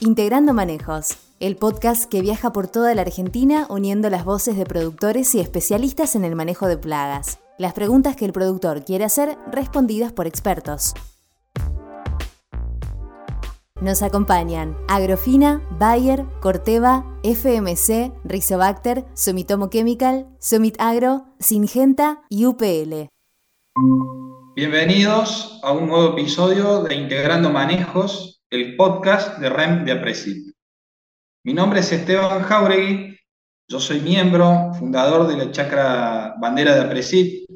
Integrando 0.00 0.54
Manejos, 0.54 1.16
el 1.40 1.56
podcast 1.56 2.08
que 2.08 2.20
viaja 2.20 2.52
por 2.52 2.68
toda 2.68 2.94
la 2.94 3.02
Argentina 3.02 3.66
uniendo 3.68 4.08
las 4.10 4.24
voces 4.24 4.56
de 4.56 4.64
productores 4.64 5.34
y 5.34 5.40
especialistas 5.40 6.14
en 6.14 6.24
el 6.24 6.36
manejo 6.36 6.68
de 6.68 6.76
plagas. 6.76 7.40
Las 7.58 7.72
preguntas 7.72 8.14
que 8.14 8.24
el 8.24 8.32
productor 8.32 8.84
quiere 8.84 9.04
hacer 9.04 9.36
respondidas 9.50 10.12
por 10.12 10.28
expertos. 10.28 10.94
Nos 13.80 14.02
acompañan 14.02 14.76
Agrofina, 14.86 15.66
Bayer, 15.80 16.24
Corteva, 16.40 17.04
FMC, 17.24 18.12
Rizobacter, 18.22 19.04
Sumitomo 19.14 19.68
Chemical, 19.68 20.28
Summit 20.38 20.76
Agro, 20.78 21.24
Singenta 21.40 22.22
y 22.28 22.46
UPL. 22.46 23.08
Bienvenidos 24.54 25.58
a 25.64 25.72
un 25.72 25.88
nuevo 25.88 26.12
episodio 26.12 26.84
de 26.84 26.94
Integrando 26.94 27.50
Manejos, 27.50 28.37
el 28.50 28.76
podcast 28.76 29.38
de 29.38 29.50
REM 29.50 29.84
de 29.84 29.92
Apresit. 29.92 30.54
Mi 31.44 31.52
nombre 31.52 31.80
es 31.80 31.92
Esteban 31.92 32.42
Jauregui, 32.42 33.18
yo 33.68 33.78
soy 33.78 34.00
miembro, 34.00 34.72
fundador 34.72 35.28
de 35.28 35.36
la 35.36 35.50
chacra 35.50 36.34
bandera 36.40 36.74
de 36.74 36.80
Apresit, 36.80 37.46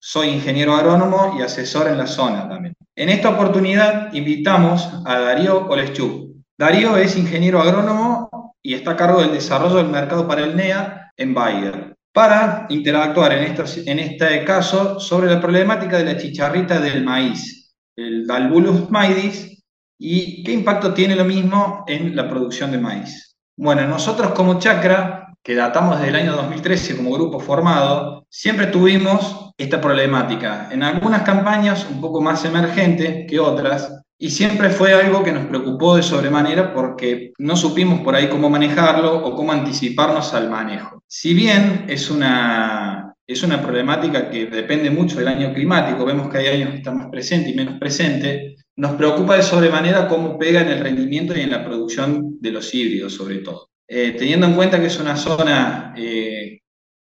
soy 0.00 0.28
ingeniero 0.28 0.74
agrónomo 0.74 1.36
y 1.38 1.42
asesor 1.42 1.86
en 1.88 1.98
la 1.98 2.06
zona 2.06 2.48
también. 2.48 2.74
En 2.96 3.10
esta 3.10 3.30
oportunidad 3.30 4.12
invitamos 4.12 4.88
a 5.06 5.20
Darío 5.20 5.68
Oleschuk. 5.68 6.34
Darío 6.58 6.96
es 6.96 7.16
ingeniero 7.16 7.60
agrónomo 7.60 8.56
y 8.60 8.74
está 8.74 8.92
a 8.92 8.96
cargo 8.96 9.20
del 9.20 9.32
desarrollo 9.32 9.76
del 9.76 9.88
mercado 9.88 10.26
para 10.26 10.42
el 10.42 10.56
NEA 10.56 11.12
en 11.16 11.32
Bayer, 11.32 11.94
para 12.12 12.66
interactuar 12.70 13.32
en, 13.32 13.54
en 13.86 13.98
este 14.00 14.44
caso 14.44 14.98
sobre 14.98 15.30
la 15.30 15.40
problemática 15.40 15.98
de 15.98 16.04
la 16.04 16.16
chicharrita 16.16 16.80
del 16.80 17.04
maíz, 17.04 17.72
el 17.96 18.26
Dalbulus 18.26 18.90
maidis, 18.90 19.59
y 20.02 20.42
qué 20.42 20.52
impacto 20.52 20.94
tiene 20.94 21.14
lo 21.14 21.26
mismo 21.26 21.84
en 21.86 22.16
la 22.16 22.26
producción 22.26 22.70
de 22.70 22.78
maíz. 22.78 23.36
Bueno, 23.54 23.86
nosotros 23.86 24.32
como 24.32 24.58
Chacra, 24.58 25.34
que 25.42 25.54
datamos 25.54 25.98
desde 25.98 26.08
el 26.08 26.16
año 26.16 26.32
2013 26.32 26.96
como 26.96 27.12
grupo 27.12 27.38
formado, 27.38 28.24
siempre 28.30 28.68
tuvimos 28.68 29.52
esta 29.58 29.78
problemática. 29.78 30.70
En 30.72 30.82
algunas 30.82 31.20
campañas 31.22 31.86
un 31.90 32.00
poco 32.00 32.22
más 32.22 32.42
emergente 32.46 33.26
que 33.28 33.38
otras, 33.38 33.92
y 34.18 34.30
siempre 34.30 34.70
fue 34.70 34.94
algo 34.94 35.22
que 35.22 35.32
nos 35.32 35.46
preocupó 35.46 35.96
de 35.96 36.02
sobremanera 36.02 36.72
porque 36.72 37.32
no 37.38 37.54
supimos 37.56 38.00
por 38.00 38.14
ahí 38.14 38.28
cómo 38.28 38.48
manejarlo 38.48 39.16
o 39.24 39.34
cómo 39.34 39.52
anticiparnos 39.52 40.32
al 40.32 40.48
manejo. 40.48 41.02
Si 41.06 41.34
bien 41.34 41.84
es 41.88 42.10
una, 42.10 43.14
es 43.26 43.42
una 43.42 43.62
problemática 43.62 44.30
que 44.30 44.46
depende 44.46 44.90
mucho 44.90 45.18
del 45.18 45.28
año 45.28 45.52
climático, 45.52 46.04
vemos 46.06 46.28
que 46.28 46.38
hay 46.38 46.46
años 46.48 46.70
que 46.70 46.76
están 46.76 46.98
más 46.98 47.08
presentes 47.08 47.52
y 47.52 47.56
menos 47.56 47.78
presentes, 47.78 48.59
nos 48.80 48.92
preocupa 48.92 49.36
de 49.36 49.42
sobremanera 49.42 50.08
cómo 50.08 50.38
pega 50.38 50.62
en 50.62 50.68
el 50.68 50.80
rendimiento 50.80 51.36
y 51.36 51.42
en 51.42 51.50
la 51.50 51.62
producción 51.62 52.40
de 52.40 52.50
los 52.50 52.74
híbridos 52.74 53.12
sobre 53.12 53.40
todo. 53.40 53.68
Eh, 53.86 54.16
teniendo 54.18 54.46
en 54.46 54.54
cuenta 54.54 54.80
que 54.80 54.86
es 54.86 54.98
una 54.98 55.16
zona 55.16 55.92
eh, 55.98 56.60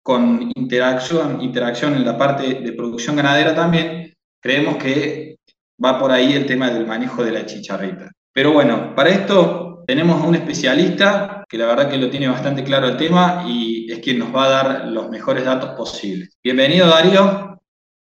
con 0.00 0.52
interacción, 0.54 1.42
interacción 1.42 1.94
en 1.94 2.04
la 2.04 2.16
parte 2.16 2.60
de 2.60 2.72
producción 2.72 3.16
ganadera 3.16 3.52
también, 3.52 4.14
creemos 4.40 4.76
que 4.76 5.38
va 5.84 5.98
por 5.98 6.12
ahí 6.12 6.34
el 6.34 6.46
tema 6.46 6.70
del 6.70 6.86
manejo 6.86 7.24
de 7.24 7.32
la 7.32 7.44
chicharrita. 7.44 8.12
Pero 8.32 8.52
bueno, 8.52 8.94
para 8.94 9.10
esto 9.10 9.82
tenemos 9.88 10.22
a 10.22 10.26
un 10.26 10.36
especialista 10.36 11.44
que 11.48 11.58
la 11.58 11.66
verdad 11.66 11.90
que 11.90 11.98
lo 11.98 12.08
tiene 12.08 12.28
bastante 12.28 12.62
claro 12.62 12.86
el 12.86 12.96
tema 12.96 13.44
y 13.44 13.90
es 13.90 13.98
quien 13.98 14.20
nos 14.20 14.32
va 14.32 14.44
a 14.44 14.50
dar 14.50 14.86
los 14.86 15.10
mejores 15.10 15.44
datos 15.44 15.70
posibles. 15.70 16.38
Bienvenido 16.44 16.86
Darío. 16.86 17.58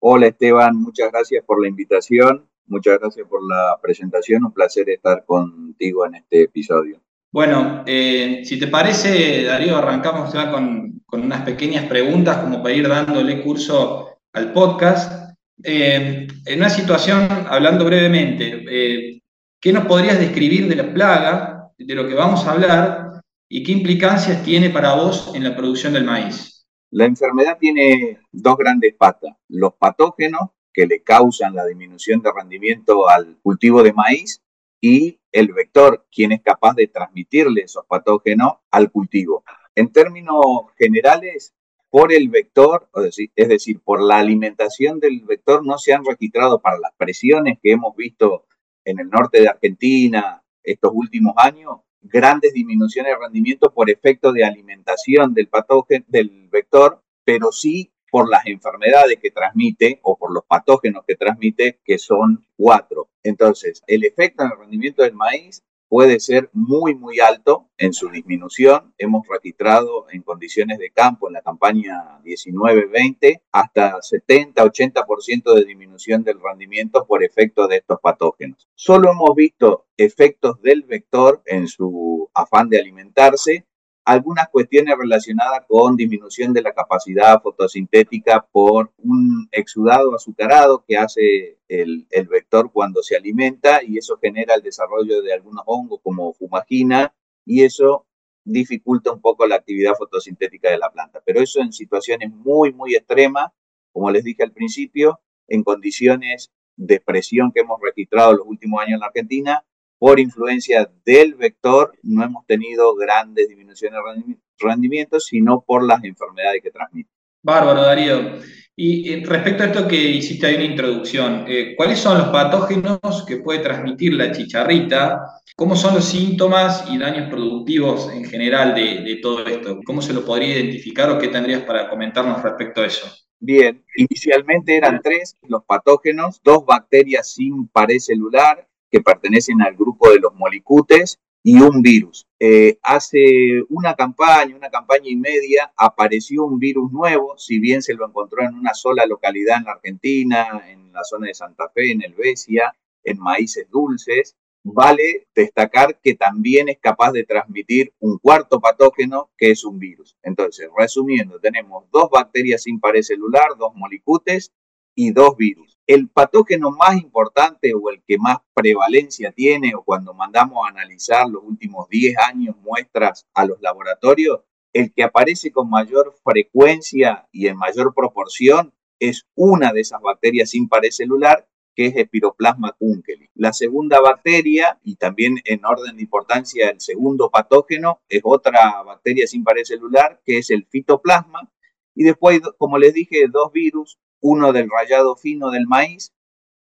Hola 0.01 0.29
Esteban, 0.29 0.77
muchas 0.77 1.11
gracias 1.11 1.45
por 1.45 1.61
la 1.61 1.67
invitación, 1.67 2.48
muchas 2.69 2.99
gracias 2.99 3.27
por 3.29 3.41
la 3.49 3.79
presentación, 3.81 4.45
un 4.45 4.53
placer 4.53 4.89
estar 4.91 5.25
contigo 5.25 6.07
en 6.07 6.17
este 6.17 6.43
episodio. 6.43 7.01
Bueno, 7.31 7.85
eh, 7.87 8.43
si 8.45 8.59
te 8.59 8.69
parece, 8.69 9.45
Darío, 9.45 9.77
arrancamos 9.77 10.33
ya 10.33 10.51
con, 10.51 11.03
unas 11.13 11.43
pequeñas 11.43 11.87
preguntas 11.87 12.39
como 12.39 12.63
para 12.63 12.75
ir 12.75 12.89
dándole 12.89 13.43
curso 13.43 14.19
al 14.33 14.53
podcast. 14.53 15.35
Eh, 15.63 16.27
en 16.47 16.59
una 16.59 16.71
situación, 16.71 17.29
hablando 17.49 17.85
brevemente, 17.85 18.65
eh, 18.71 19.21
¿qué 19.61 19.73
nos 19.73 19.87
podrías 19.87 20.19
describir 20.19 20.69
de 20.69 20.77
la 20.77 20.93
plaga, 20.93 21.71
de 21.77 21.95
lo 21.95 22.07
que 22.07 22.15
vamos 22.15 22.47
a 22.47 22.53
hablar, 22.53 23.23
y 23.49 23.63
qué 23.63 23.73
implicancias 23.73 24.43
tiene 24.43 24.71
para 24.71 24.95
vos 24.95 25.33
en 25.35 25.45
la 25.45 25.57
producción 25.57 25.93
del 25.93 26.05
maíz? 26.05 26.67
La 26.91 27.05
enfermedad 27.05 27.59
tiene 27.59 28.21
dos 28.33 28.57
grandes 28.57 28.95
patas, 28.95 29.35
los 29.49 29.75
patógenos 29.75 30.51
que 30.79 30.87
le 30.87 31.03
causan 31.03 31.57
la 31.57 31.67
disminución 31.67 32.23
de 32.23 32.31
rendimiento 32.33 33.09
al 33.09 33.37
cultivo 33.43 33.83
de 33.83 33.93
maíz 33.93 34.45
y 34.81 35.19
el 35.33 35.53
vector, 35.53 36.07
quien 36.09 36.31
es 36.31 36.41
capaz 36.41 36.75
de 36.75 36.87
transmitirle 36.87 37.63
esos 37.63 37.85
patógenos 37.89 38.59
al 38.71 38.93
cultivo. 38.93 39.43
En 39.75 39.91
términos 39.91 40.39
generales, 40.79 41.53
por 41.91 42.13
el 42.13 42.29
vector, 42.29 42.89
es 43.35 43.49
decir, 43.49 43.81
por 43.81 44.01
la 44.01 44.19
alimentación 44.19 45.01
del 45.01 45.23
vector, 45.23 45.67
no 45.67 45.79
se 45.79 45.95
han 45.95 46.05
registrado 46.05 46.61
para 46.61 46.79
las 46.79 46.93
presiones 46.97 47.59
que 47.61 47.73
hemos 47.73 47.97
visto 47.97 48.45
en 48.85 49.01
el 49.01 49.11
norte 49.11 49.41
de 49.41 49.49
Argentina 49.49 50.45
estos 50.63 50.93
últimos 50.95 51.35
años, 51.39 51.79
grandes 52.03 52.53
disminuciones 52.53 53.15
de 53.15 53.19
rendimiento 53.19 53.75
por 53.75 53.91
efecto 53.91 54.31
de 54.31 54.45
alimentación 54.45 55.35
del 55.35 55.49
patógeno, 55.49 56.05
del 56.07 56.49
vector, 56.53 57.03
pero 57.25 57.51
sí 57.51 57.91
por 58.11 58.29
las 58.29 58.47
enfermedades 58.47 59.19
que 59.21 59.31
transmite 59.31 60.01
o 60.03 60.17
por 60.17 60.33
los 60.33 60.45
patógenos 60.45 61.05
que 61.07 61.17
transmite, 61.17 61.81
que 61.85 61.99
son 61.99 62.47
cuatro. 62.57 63.09
Entonces, 63.23 63.83
el 63.87 64.05
efecto 64.05 64.45
en 64.45 64.53
el 64.53 64.59
rendimiento 64.59 65.03
del 65.03 65.15
maíz 65.15 65.63
puede 65.89 66.21
ser 66.21 66.51
muy, 66.53 66.95
muy 66.95 67.19
alto 67.21 67.69
en 67.79 67.93
su 67.93 68.11
disminución. 68.11 68.95
Hemos 68.99 69.27
registrado 69.27 70.07
en 70.11 70.23
condiciones 70.23 70.79
de 70.79 70.91
campo 70.91 71.29
en 71.29 71.35
la 71.35 71.43
campaña 71.43 72.21
19-20 72.25 73.41
hasta 73.53 73.99
70-80% 73.99 75.55
de 75.55 75.65
disminución 75.65 76.23
del 76.23 76.41
rendimiento 76.41 77.07
por 77.07 77.25
efecto 77.25 77.67
de 77.67 77.77
estos 77.77 77.99
patógenos. 78.01 78.69
Solo 78.75 79.11
hemos 79.13 79.35
visto 79.35 79.87
efectos 79.97 80.61
del 80.63 80.83
vector 80.83 81.43
en 81.47 81.67
su 81.67 82.31
afán 82.35 82.69
de 82.69 82.81
alimentarse 82.81 83.65
algunas 84.09 84.49
cuestiones 84.49 84.97
relacionadas 84.97 85.67
con 85.69 85.95
disminución 85.95 86.55
de 86.55 86.63
la 86.63 86.73
capacidad 86.73 87.43
fotosintética 87.43 88.41
por 88.51 88.91
un 88.97 89.51
exudado 89.53 90.15
azucarado 90.15 90.83
que 90.89 90.97
hace 90.97 91.59
el, 91.69 92.07
vector 92.31 92.73
cuando 92.73 93.03
se 93.03 93.17
alimenta 93.17 93.83
y 93.85 93.99
eso 93.99 94.17
genera 94.17 94.55
el 94.55 94.63
desarrollo 94.63 95.21
de 95.21 95.35
algunos 95.35 95.63
hongos 95.67 96.01
como 96.03 96.33
fumagina 96.33 97.15
y 97.45 97.65
eso 97.65 98.07
dificulta 98.45 99.13
un 99.13 99.21
poco 99.21 99.47
la 99.47 99.57
actividad 99.57 99.93
fotosintética 99.93 100.71
de 100.71 100.79
la 100.79 100.91
planta. 100.91 101.21
Pero 101.27 101.43
eso 101.43 101.61
en 101.61 101.71
situaciones 101.71 102.33
muy, 102.33 102.73
muy 102.73 102.95
extremas, 102.95 103.53
como 103.93 104.11
les 104.11 104.25
dije 104.25 104.43
al 104.43 104.53
principio, 104.53 105.21
en 105.49 105.63
condiciones 105.63 106.51
de 106.77 106.99
presión 106.99 107.53
que 107.53 107.61
hemos 107.61 107.79
registrado 107.83 108.31
en 108.31 108.39
los 108.39 108.47
últimos 108.47 108.81
años 108.81 108.95
en 108.95 109.01
la 109.01 109.07
Argentina, 109.09 109.65
por 109.99 110.21
influencia 110.21 110.89
del 111.05 111.35
vector 111.35 111.93
no 112.03 112.25
hemos 112.25 112.47
tenido 112.47 112.95
grandes 112.95 113.49
disminuciones 113.49 114.01
de 114.17 114.37
rendimiento, 114.59 115.19
sino 115.21 115.63
por 115.67 115.87
las 115.87 116.03
enfermedades 116.05 116.63
que 116.63 116.71
transmite. 116.71 117.11
Bárbaro, 117.43 117.83
Darío. 117.83 118.39
Y 118.81 119.25
respecto 119.25 119.65
a 119.65 119.67
esto 119.67 119.89
que 119.89 119.97
hiciste 119.97 120.47
ahí 120.47 120.55
una 120.55 120.65
introducción, 120.65 121.45
eh, 121.49 121.75
¿cuáles 121.77 121.99
son 121.99 122.19
los 122.19 122.29
patógenos 122.29 123.25
que 123.27 123.39
puede 123.39 123.59
transmitir 123.59 124.15
la 124.15 124.31
chicharrita? 124.31 125.21
¿Cómo 125.57 125.75
son 125.75 125.97
los 125.97 126.05
síntomas 126.05 126.85
y 126.89 126.97
daños 126.97 127.29
productivos 127.29 128.09
en 128.13 128.25
general 128.25 128.77
de, 128.77 129.03
de 129.03 129.17
todo 129.17 129.45
esto? 129.45 129.81
¿Cómo 129.85 130.01
se 130.01 130.13
lo 130.13 130.25
podría 130.25 130.61
identificar 130.61 131.11
o 131.11 131.19
qué 131.19 131.27
tendrías 131.27 131.63
para 131.63 131.91
comentarnos 131.91 132.41
respecto 132.41 132.83
a 132.83 132.87
eso? 132.87 133.09
Bien, 133.41 133.85
inicialmente 133.97 134.77
eran 134.77 135.01
tres 135.03 135.37
los 135.43 135.65
patógenos, 135.65 136.41
dos 136.45 136.65
bacterias 136.65 137.33
sin 137.33 137.67
pared 137.69 137.99
celular 137.99 138.68
que 138.91 139.01
pertenecen 139.01 139.63
al 139.63 139.75
grupo 139.75 140.11
de 140.11 140.21
los 140.21 140.35
molicutes 140.35 141.19
y 141.43 141.61
un 141.61 141.83
virus. 141.83 142.27
Eh, 142.41 142.79
hace 142.83 143.63
una 143.69 143.95
campaña, 143.95 144.55
una 144.57 144.71
campaña 144.71 145.09
y 145.09 145.17
media, 145.17 145.73
apareció 145.77 146.45
un 146.45 146.59
virus 146.59 146.93
nuevo, 146.93 147.37
si 147.39 147.59
bien 147.59 147.83
se 147.83 147.95
lo 147.95 148.07
encontró 148.07 148.43
en 148.43 148.55
una 148.55 148.75
sola 148.75 149.07
localidad 149.07 149.59
en 149.59 149.65
la 149.65 149.73
Argentina, 149.73 150.65
en 150.69 150.93
la 150.93 151.05
zona 151.05 151.29
de 151.29 151.35
Santa 151.35 151.69
Fe, 151.71 151.93
en 151.93 152.03
Helvecia, 152.03 152.75
en 153.05 153.19
maíces 153.19 153.69
dulces. 153.71 154.37
Vale 154.65 155.29
destacar 155.35 155.99
que 156.03 156.15
también 156.15 156.69
es 156.69 156.79
capaz 156.79 157.13
de 157.13 157.25
transmitir 157.25 157.95
un 158.01 158.19
cuarto 158.19 158.61
patógeno 158.61 159.31
que 159.39 159.53
es 159.53 159.65
un 159.65 159.79
virus. 159.79 160.17
Entonces, 160.23 160.69
resumiendo, 160.77 161.39
tenemos 161.41 161.85
dos 161.91 162.11
bacterias 162.11 162.65
sin 162.65 162.79
pared 162.81 163.03
celular, 163.03 163.57
dos 163.57 163.75
molicutes 163.75 164.53
y 164.99 165.13
dos 165.13 165.37
virus 165.37 165.79
el 165.89 166.11
patógeno 166.11 166.71
más 166.71 167.01
importante 167.01 167.73
o 167.75 167.89
el 167.89 168.03
que 168.07 168.19
más 168.19 168.37
prevalencia 168.53 169.33
tiene 169.33 169.75
o 169.75 169.83
cuando 169.83 170.13
mandamos 170.13 170.59
a 170.65 170.71
analizar 170.71 171.27
los 171.27 171.43
últimos 171.43 171.89
10 171.89 172.15
años 172.19 172.57
muestras 172.59 173.27
a 173.33 173.47
los 173.47 173.59
laboratorios, 173.63 174.41
el 174.75 174.93
que 174.93 175.03
aparece 175.03 175.51
con 175.51 175.71
mayor 175.71 176.15
frecuencia 176.23 177.27
y 177.33 177.47
en 177.47 177.57
mayor 177.57 177.95
proporción 177.95 178.75
es 179.01 179.27
una 179.35 179.73
de 179.73 179.81
esas 179.81 180.03
bacterias 180.03 180.51
sin 180.51 180.69
celular 180.91 181.49
que 181.75 181.87
es 181.87 181.97
Espiroplasma 181.97 182.73
kunkeli. 182.73 183.31
La 183.35 183.55
segunda 183.55 184.01
bacteria, 184.01 184.79
y 184.83 184.97
también 184.97 185.37
en 185.45 185.65
orden 185.65 185.97
de 185.97 186.03
importancia 186.03 186.71
el 186.71 186.81
segundo 186.81 187.31
patógeno, 187.31 188.03
es 188.09 188.21
otra 188.25 188.83
bacteria 188.83 189.27
sin 189.27 189.45
pared 189.45 189.63
celular, 189.63 190.21
que 190.27 190.39
es 190.39 190.51
el 190.51 190.67
fitoplasma. 190.67 191.51
Y 191.95 192.03
después, 192.03 192.41
como 192.59 192.79
les 192.79 192.95
dije, 192.95 193.27
dos 193.31 193.53
virus, 193.53 193.97
uno 194.21 194.53
del 194.53 194.69
rayado 194.71 195.17
fino 195.17 195.51
del 195.51 195.67
maíz 195.67 196.13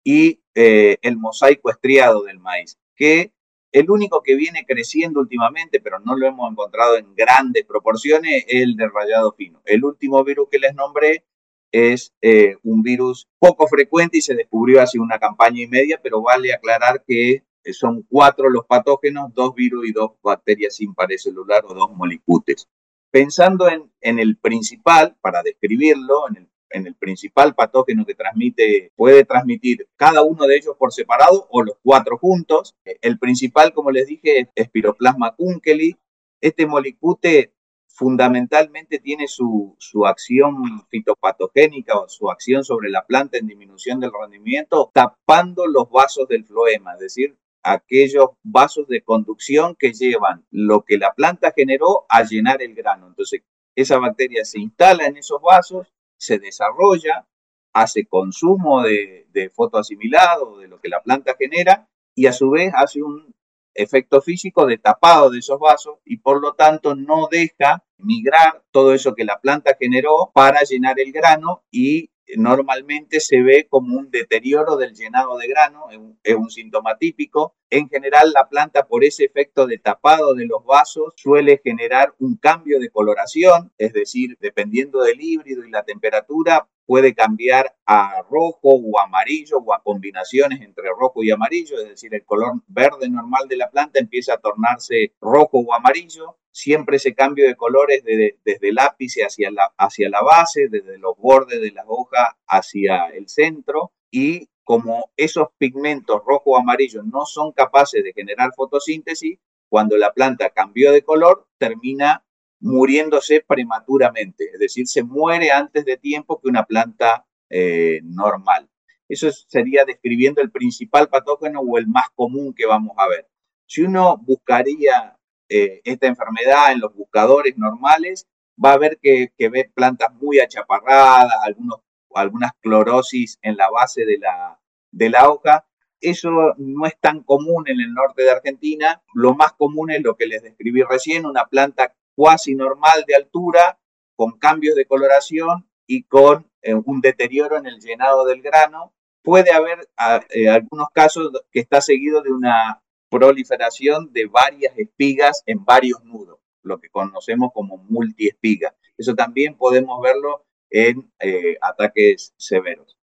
y 0.04 0.40
eh, 0.54 0.98
el 1.02 1.16
mosaico 1.16 1.70
estriado 1.70 2.22
del 2.22 2.38
maíz, 2.38 2.78
que 2.96 3.32
el 3.72 3.90
único 3.90 4.22
que 4.22 4.34
viene 4.34 4.64
creciendo 4.66 5.20
últimamente, 5.20 5.80
pero 5.80 5.98
no 6.00 6.16
lo 6.16 6.26
hemos 6.26 6.50
encontrado 6.50 6.96
en 6.96 7.14
grandes 7.14 7.64
proporciones, 7.66 8.44
es 8.48 8.62
el 8.62 8.76
del 8.76 8.90
rayado 8.92 9.32
fino. 9.32 9.60
El 9.64 9.84
último 9.84 10.24
virus 10.24 10.48
que 10.50 10.58
les 10.58 10.74
nombré 10.74 11.24
es 11.70 12.14
eh, 12.22 12.56
un 12.62 12.82
virus 12.82 13.28
poco 13.38 13.66
frecuente 13.66 14.18
y 14.18 14.22
se 14.22 14.34
descubrió 14.34 14.80
hace 14.80 14.98
una 14.98 15.18
campaña 15.18 15.62
y 15.62 15.66
media, 15.66 16.00
pero 16.02 16.22
vale 16.22 16.52
aclarar 16.52 17.04
que 17.06 17.44
son 17.72 18.02
cuatro 18.08 18.48
los 18.48 18.64
patógenos, 18.64 19.34
dos 19.34 19.54
virus 19.54 19.86
y 19.86 19.92
dos 19.92 20.12
bacterias 20.22 20.76
sin 20.76 20.94
pared 20.94 21.18
celular 21.18 21.64
o 21.66 21.74
dos 21.74 21.90
molicutes. 21.92 22.68
Pensando 23.10 23.68
en, 23.68 23.90
en 24.00 24.18
el 24.18 24.38
principal, 24.38 25.16
para 25.20 25.42
describirlo, 25.42 26.28
en 26.28 26.36
el 26.36 26.47
en 26.70 26.86
el 26.86 26.94
principal 26.94 27.54
patógeno 27.54 28.04
que 28.04 28.14
transmite, 28.14 28.92
puede 28.96 29.24
transmitir 29.24 29.88
cada 29.96 30.22
uno 30.22 30.46
de 30.46 30.56
ellos 30.56 30.76
por 30.78 30.92
separado 30.92 31.46
o 31.50 31.62
los 31.62 31.76
cuatro 31.82 32.18
juntos. 32.18 32.74
El 33.00 33.18
principal, 33.18 33.72
como 33.72 33.90
les 33.90 34.06
dije, 34.06 34.50
es 34.54 34.66
Spiroplasma 34.66 35.34
kunkeli. 35.34 35.96
Este 36.40 36.66
molicute 36.66 37.52
fundamentalmente 37.88 39.00
tiene 39.00 39.26
su, 39.26 39.74
su, 39.78 40.06
acción 40.06 40.86
fitopatogénica 40.88 41.98
o 41.98 42.08
su 42.08 42.30
acción 42.30 42.62
sobre 42.62 42.90
la 42.90 43.04
planta 43.04 43.38
en 43.38 43.48
disminución 43.48 43.98
del 43.98 44.12
rendimiento, 44.12 44.90
tapando 44.94 45.66
los 45.66 45.90
vasos 45.90 46.28
del 46.28 46.44
floema, 46.44 46.94
es 46.94 47.00
decir, 47.00 47.36
aquellos 47.64 48.30
vasos 48.44 48.86
de 48.86 49.02
conducción 49.02 49.74
que 49.76 49.92
llevan 49.92 50.46
lo 50.50 50.84
que 50.84 50.96
la 50.96 51.12
planta 51.12 51.52
generó 51.54 52.06
a 52.08 52.22
llenar 52.22 52.62
el 52.62 52.74
grano. 52.74 53.08
Entonces, 53.08 53.42
esa 53.74 53.98
bacteria 53.98 54.44
se 54.44 54.60
instala 54.60 55.06
en 55.06 55.16
esos 55.16 55.40
vasos 55.42 55.88
se 56.18 56.38
desarrolla, 56.38 57.26
hace 57.72 58.06
consumo 58.06 58.82
de, 58.82 59.26
de 59.30 59.50
fotoasimilado, 59.50 60.58
de 60.58 60.68
lo 60.68 60.80
que 60.80 60.88
la 60.88 61.02
planta 61.02 61.36
genera, 61.38 61.88
y 62.14 62.26
a 62.26 62.32
su 62.32 62.50
vez 62.50 62.72
hace 62.74 63.02
un 63.02 63.34
efecto 63.74 64.20
físico 64.20 64.66
de 64.66 64.78
tapado 64.78 65.30
de 65.30 65.38
esos 65.38 65.58
vasos 65.60 65.98
y 66.04 66.18
por 66.18 66.40
lo 66.40 66.54
tanto 66.54 66.96
no 66.96 67.28
deja 67.30 67.84
migrar 67.96 68.64
todo 68.72 68.92
eso 68.92 69.14
que 69.14 69.24
la 69.24 69.40
planta 69.40 69.76
generó 69.78 70.30
para 70.34 70.62
llenar 70.62 70.98
el 70.98 71.12
grano 71.12 71.62
y 71.70 72.10
normalmente 72.36 73.20
se 73.20 73.42
ve 73.42 73.66
como 73.68 73.96
un 73.96 74.10
deterioro 74.10 74.76
del 74.76 74.94
llenado 74.94 75.38
de 75.38 75.48
grano, 75.48 75.86
es 76.22 76.34
un, 76.34 76.50
síntoma 76.50 76.96
típico. 76.98 77.54
En 77.70 77.88
general, 77.88 78.32
la 78.32 78.48
planta 78.48 78.86
por 78.86 79.04
ese 79.04 79.24
efecto 79.24 79.66
de 79.66 79.78
tapado 79.78 80.34
de 80.34 80.46
los 80.46 80.64
vasos 80.64 81.14
suele 81.16 81.60
generar 81.62 82.14
un 82.18 82.36
cambio 82.36 82.78
de 82.78 82.90
coloración, 82.90 83.72
es 83.78 83.92
decir, 83.92 84.36
dependiendo 84.40 85.02
del 85.02 85.20
híbrido 85.20 85.64
y 85.64 85.70
la 85.70 85.84
temperatura, 85.84 86.68
puede 86.86 87.14
cambiar 87.14 87.76
a 87.84 88.22
rojo 88.22 88.60
o 88.62 88.98
amarillo 88.98 89.58
o 89.58 89.74
a 89.74 89.82
combinaciones 89.82 90.62
entre 90.62 90.88
rojo 90.98 91.22
y 91.22 91.30
amarillo, 91.30 91.78
es 91.78 91.88
decir, 91.88 92.14
el 92.14 92.24
color 92.24 92.62
verde 92.66 93.10
normal 93.10 93.46
de 93.46 93.58
la 93.58 93.70
planta 93.70 93.98
empieza 93.98 94.34
a 94.34 94.38
tornarse 94.38 95.12
rojo 95.20 95.58
o 95.58 95.74
amarillo 95.74 96.38
siempre 96.58 96.96
ese 96.96 97.14
cambio 97.14 97.46
de 97.46 97.54
colores 97.54 98.02
desde 98.02 98.68
el 98.68 98.78
ápice 98.80 99.22
hacia 99.22 99.48
la, 99.52 99.72
hacia 99.78 100.08
la 100.10 100.22
base, 100.22 100.66
desde 100.68 100.98
los 100.98 101.16
bordes 101.16 101.60
de 101.60 101.70
la 101.70 101.84
hoja 101.86 102.36
hacia 102.48 103.06
el 103.10 103.28
centro 103.28 103.92
y 104.10 104.48
como 104.64 105.12
esos 105.16 105.48
pigmentos 105.56 106.20
rojo 106.26 106.50
o 106.50 106.58
amarillo 106.58 107.04
no 107.04 107.26
son 107.26 107.52
capaces 107.52 108.02
de 108.02 108.12
generar 108.12 108.50
fotosíntesis, 108.56 109.38
cuando 109.68 109.96
la 109.96 110.12
planta 110.12 110.50
cambió 110.50 110.90
de 110.90 111.02
color, 111.02 111.46
termina 111.58 112.24
muriéndose 112.58 113.44
prematuramente, 113.46 114.50
es 114.52 114.58
decir, 114.58 114.88
se 114.88 115.04
muere 115.04 115.52
antes 115.52 115.84
de 115.84 115.96
tiempo 115.96 116.40
que 116.40 116.48
una 116.48 116.64
planta 116.64 117.24
eh, 117.50 118.00
normal. 118.02 118.68
Eso 119.08 119.30
sería 119.30 119.84
describiendo 119.84 120.42
el 120.42 120.50
principal 120.50 121.08
patógeno 121.08 121.60
o 121.60 121.78
el 121.78 121.86
más 121.86 122.10
común 122.16 122.52
que 122.52 122.66
vamos 122.66 122.96
a 122.98 123.08
ver. 123.08 123.28
Si 123.64 123.82
uno 123.82 124.18
buscaría 124.18 125.17
eh, 125.48 125.80
esta 125.84 126.06
enfermedad 126.06 126.72
en 126.72 126.80
los 126.80 126.94
buscadores 126.94 127.56
normales, 127.56 128.26
va 128.62 128.72
a 128.72 128.78
ver 128.78 128.98
que, 129.00 129.30
ve 129.38 129.70
plantas 129.72 130.12
muy 130.14 130.40
achaparradas, 130.40 131.32
algunos, 131.44 131.80
algunas 132.14 132.52
clorosis 132.60 133.38
en 133.42 133.56
la 133.56 133.70
base 133.70 134.04
de 134.04 134.18
la, 134.18 134.60
de 134.90 135.10
la 135.10 135.30
hoja. 135.30 135.64
Eso 136.00 136.30
no 136.58 136.86
es 136.86 136.98
tan 137.00 137.22
común 137.22 137.64
en 137.68 137.80
el 137.80 137.92
norte 137.92 138.22
de 138.22 138.30
Argentina. 138.30 139.02
Lo 139.14 139.34
más 139.34 139.52
común 139.52 139.90
es 139.90 140.02
lo 140.02 140.16
que 140.16 140.26
les 140.26 140.42
describí 140.42 140.82
recién, 140.82 141.26
una 141.26 141.46
planta 141.46 141.94
cuasi 142.14 142.54
normal 142.54 143.04
de 143.06 143.16
altura, 143.16 143.78
con 144.16 144.38
cambios 144.38 144.74
de 144.74 144.86
coloración 144.86 145.68
y 145.86 146.02
con 146.02 146.50
eh, 146.62 146.74
un 146.74 147.00
deterioro 147.00 147.56
en 147.56 147.66
el 147.66 147.78
llenado 147.78 148.24
del 148.26 148.42
grano. 148.42 148.92
Puede 149.22 149.52
haber 149.52 149.88
ah, 149.96 150.20
eh, 150.30 150.48
algunos 150.48 150.88
casos 150.92 151.30
que 151.50 151.60
está 151.60 151.80
seguido 151.80 152.22
de 152.22 152.32
una 152.32 152.82
proliferación 153.08 154.12
de 154.12 154.26
varias 154.26 154.76
espigas 154.76 155.42
en 155.46 155.64
varios 155.64 156.02
nudos, 156.04 156.38
lo 156.62 156.78
que 156.78 156.88
conocemos 156.88 157.50
como 157.52 157.76
multiespiga. 157.76 158.74
Eso 158.96 159.14
también 159.14 159.56
podemos 159.56 160.00
verlo 160.02 160.44
en 160.70 161.10
eh, 161.20 161.56
ataques 161.60 162.34
severos. 162.36 162.96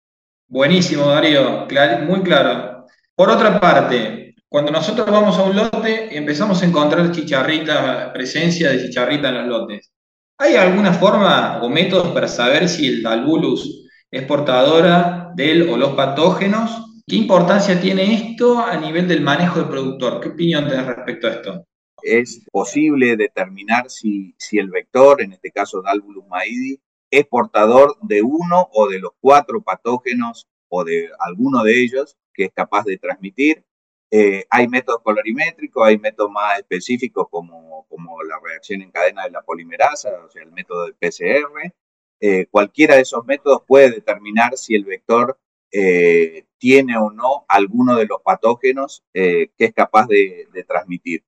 Buenísimo, 0.48 1.06
Darío, 1.06 1.68
muy 2.06 2.22
claro. 2.22 2.86
Por 3.16 3.30
otra 3.30 3.60
parte, 3.60 4.36
cuando 4.50 4.72
nosotros 4.72 5.10
vamos 5.10 5.38
a 5.38 5.44
un 5.44 5.56
lote 5.56 6.10
y 6.12 6.18
empezamos 6.18 6.62
a 6.62 6.66
encontrar 6.66 7.12
chicharrita, 7.12 8.12
presencia 8.14 8.70
de 8.70 8.84
chicharrita 8.84 9.30
en 9.30 9.36
los 9.36 9.48
lotes, 9.48 9.92
¿hay 10.38 10.56
alguna 10.56 10.94
forma 10.94 11.60
o 11.64 11.70
métodos 11.70 12.10
para 12.10 12.28
saber 12.28 12.70
si 12.70 12.88
el 12.88 13.02
Dalbulus 13.02 13.88
es 14.12 14.24
portadora 14.24 15.32
del 15.36 15.70
o 15.70 15.78
los 15.78 15.96
patógenos 15.96 16.93
¿Qué 17.06 17.18
importancia 17.18 17.82
tiene 17.82 18.14
esto 18.14 18.60
a 18.60 18.78
nivel 18.78 19.10
del 19.10 19.22
manejo 19.22 19.60
del 19.60 19.68
productor? 19.68 20.22
¿Qué 20.22 20.30
opinión 20.30 20.70
tenés 20.70 20.88
respecto 20.88 21.28
a 21.28 21.32
esto? 21.32 21.66
Es 22.02 22.46
posible 22.50 23.18
determinar 23.18 23.90
si, 23.90 24.34
si 24.38 24.58
el 24.58 24.70
vector, 24.70 25.22
en 25.22 25.34
este 25.34 25.52
caso 25.52 25.82
Dalbulus 25.82 26.26
maidi, 26.28 26.80
es 27.12 27.28
portador 27.28 27.98
de 28.02 28.22
uno 28.22 28.70
o 28.72 28.88
de 28.88 29.00
los 29.00 29.12
cuatro 29.20 29.62
patógenos 29.62 30.48
o 30.70 30.86
de 30.86 31.10
alguno 31.20 31.64
de 31.64 31.84
ellos 31.84 32.16
que 32.34 32.46
es 32.46 32.54
capaz 32.54 32.86
de 32.86 32.98
transmitir. 32.98 33.66
Eh, 34.10 34.46
hay 34.50 34.70
métodos 34.70 35.02
colorimétricos, 35.04 35.86
hay 35.86 35.98
métodos 35.98 36.32
más 36.32 36.58
específicos 36.60 37.28
como, 37.30 37.86
como 37.90 38.24
la 38.24 38.40
reacción 38.42 38.82
en 38.82 38.92
cadena 38.92 39.26
de 39.26 39.32
la 39.32 39.42
polimerasa, 39.42 40.10
o 40.26 40.30
sea, 40.30 40.44
el 40.44 40.52
método 40.52 40.86
de 40.86 40.94
PCR. 40.94 41.74
Eh, 42.22 42.46
cualquiera 42.50 42.96
de 42.96 43.02
esos 43.02 43.26
métodos 43.26 43.64
puede 43.68 43.92
determinar 43.92 44.56
si 44.56 44.76
el 44.76 44.86
vector 44.86 45.38
eh, 45.76 46.46
tiene 46.60 46.96
o 47.00 47.10
no 47.10 47.46
alguno 47.50 47.96
de 47.96 48.06
los 48.06 48.22
patógenos 48.22 49.04
eh, 49.12 49.50
que 49.58 49.66
es 49.66 49.74
capaz 49.74 50.06
de, 50.06 50.48
transmitir. 50.68 51.26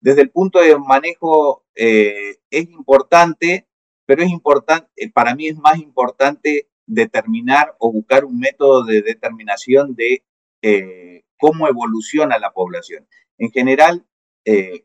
Desde 0.00 0.22
el 0.22 0.30
punto 0.30 0.60
de 0.60 0.78
manejo 0.78 1.66
eh, 1.74 2.38
es 2.50 2.70
importante, 2.70 3.68
pero 4.06 4.22
es 4.22 4.30
importante, 4.30 4.88
para 5.12 5.34
mí 5.34 5.46
es 5.46 5.58
más 5.58 5.78
importante 5.78 6.70
determinar 6.86 7.76
o 7.78 7.92
buscar 7.92 8.24
un 8.24 8.38
método 8.38 8.84
de 8.84 9.02
determinación 9.02 9.94
de 9.94 10.24
cómo 11.38 11.68
evoluciona 11.68 12.38
la 12.38 12.52
población. 12.52 13.06
En 13.36 13.50
general, 13.50 14.06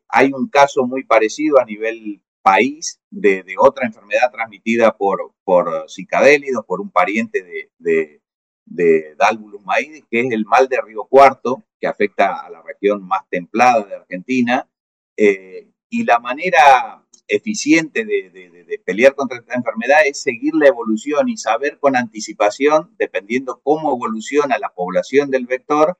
hay 0.10 0.34
un 0.34 0.50
caso 0.50 0.86
muy 0.86 1.06
parecido 1.06 1.60
a 1.60 1.66
nivel 1.66 2.22
país 2.42 3.00
de, 3.10 3.44
otra 3.60 3.86
enfermedad 3.86 4.32
transmitida 4.32 4.98
por, 4.98 5.34
por 5.44 5.90
psicadélidos, 5.90 6.66
por 6.66 6.82
un 6.82 6.92
pariente 6.92 7.72
de 7.78 8.22
Dalbulus 8.70 9.62
maidis, 9.64 10.04
que 10.10 10.22
es 10.22 10.32
el 10.32 10.46
mal 10.46 10.68
de 10.68 10.82
Río 10.82 11.06
Cuarto, 11.06 11.64
que 11.80 11.88
afecta 11.88 12.46
a 12.46 12.50
la 12.50 12.62
región 12.62 13.04
más 13.06 13.22
templada 13.30 13.86
de 13.86 13.96
Argentina. 13.96 14.68
Eh, 15.16 15.70
y 15.90 16.04
la 16.04 16.20
manera 16.20 17.04
eficiente 17.28 18.06
de, 18.06 18.82
pelear 18.86 19.16
contra 19.16 19.40
esta 19.40 19.56
enfermedad 19.56 20.00
es 20.06 20.22
seguir 20.22 20.54
la 20.56 20.68
evolución 20.68 21.28
y 21.28 21.38
saber 21.38 21.78
con 21.80 21.96
anticipación, 21.96 22.96
dependiendo 22.98 23.60
cómo 23.64 23.94
evoluciona 23.94 24.58
la 24.60 24.70
población 24.70 25.30
del 25.30 25.46
vector, 25.46 25.98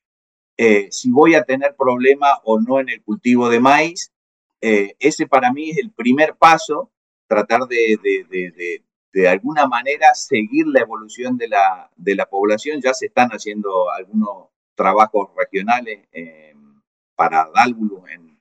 eh, 0.58 0.88
si 0.92 1.12
voy 1.12 1.36
a 1.36 1.44
tener 1.44 1.76
problema 1.76 2.40
o 2.44 2.60
no 2.60 2.80
en 2.80 2.90
el 2.90 3.04
cultivo 3.04 3.50
de 3.50 3.60
maíz. 3.60 4.12
Eh, 4.62 4.96
ese 5.00 5.28
para 5.28 5.52
mí 5.52 5.70
es 5.70 5.78
el 5.78 5.92
primer 5.92 6.36
paso, 6.36 6.92
tratar 7.28 7.68
de, 7.68 8.00
de 8.02 8.84
alguna 9.26 9.68
manera 9.68 10.14
seguir 10.14 10.68
la 10.68 10.82
evolución 10.82 11.38
de 11.38 11.48
la, 11.48 11.90
de 11.96 12.16
la 12.16 12.26
población. 12.26 12.82
Ya 12.82 12.94
se 12.94 13.06
están 13.06 13.30
haciendo 13.30 13.90
algunos 13.90 14.50
trabajos 14.76 15.30
regionales 15.36 16.08
eh, 16.12 16.54
para 17.16 17.50
Dálvulos 17.56 18.04
en, 18.10 18.38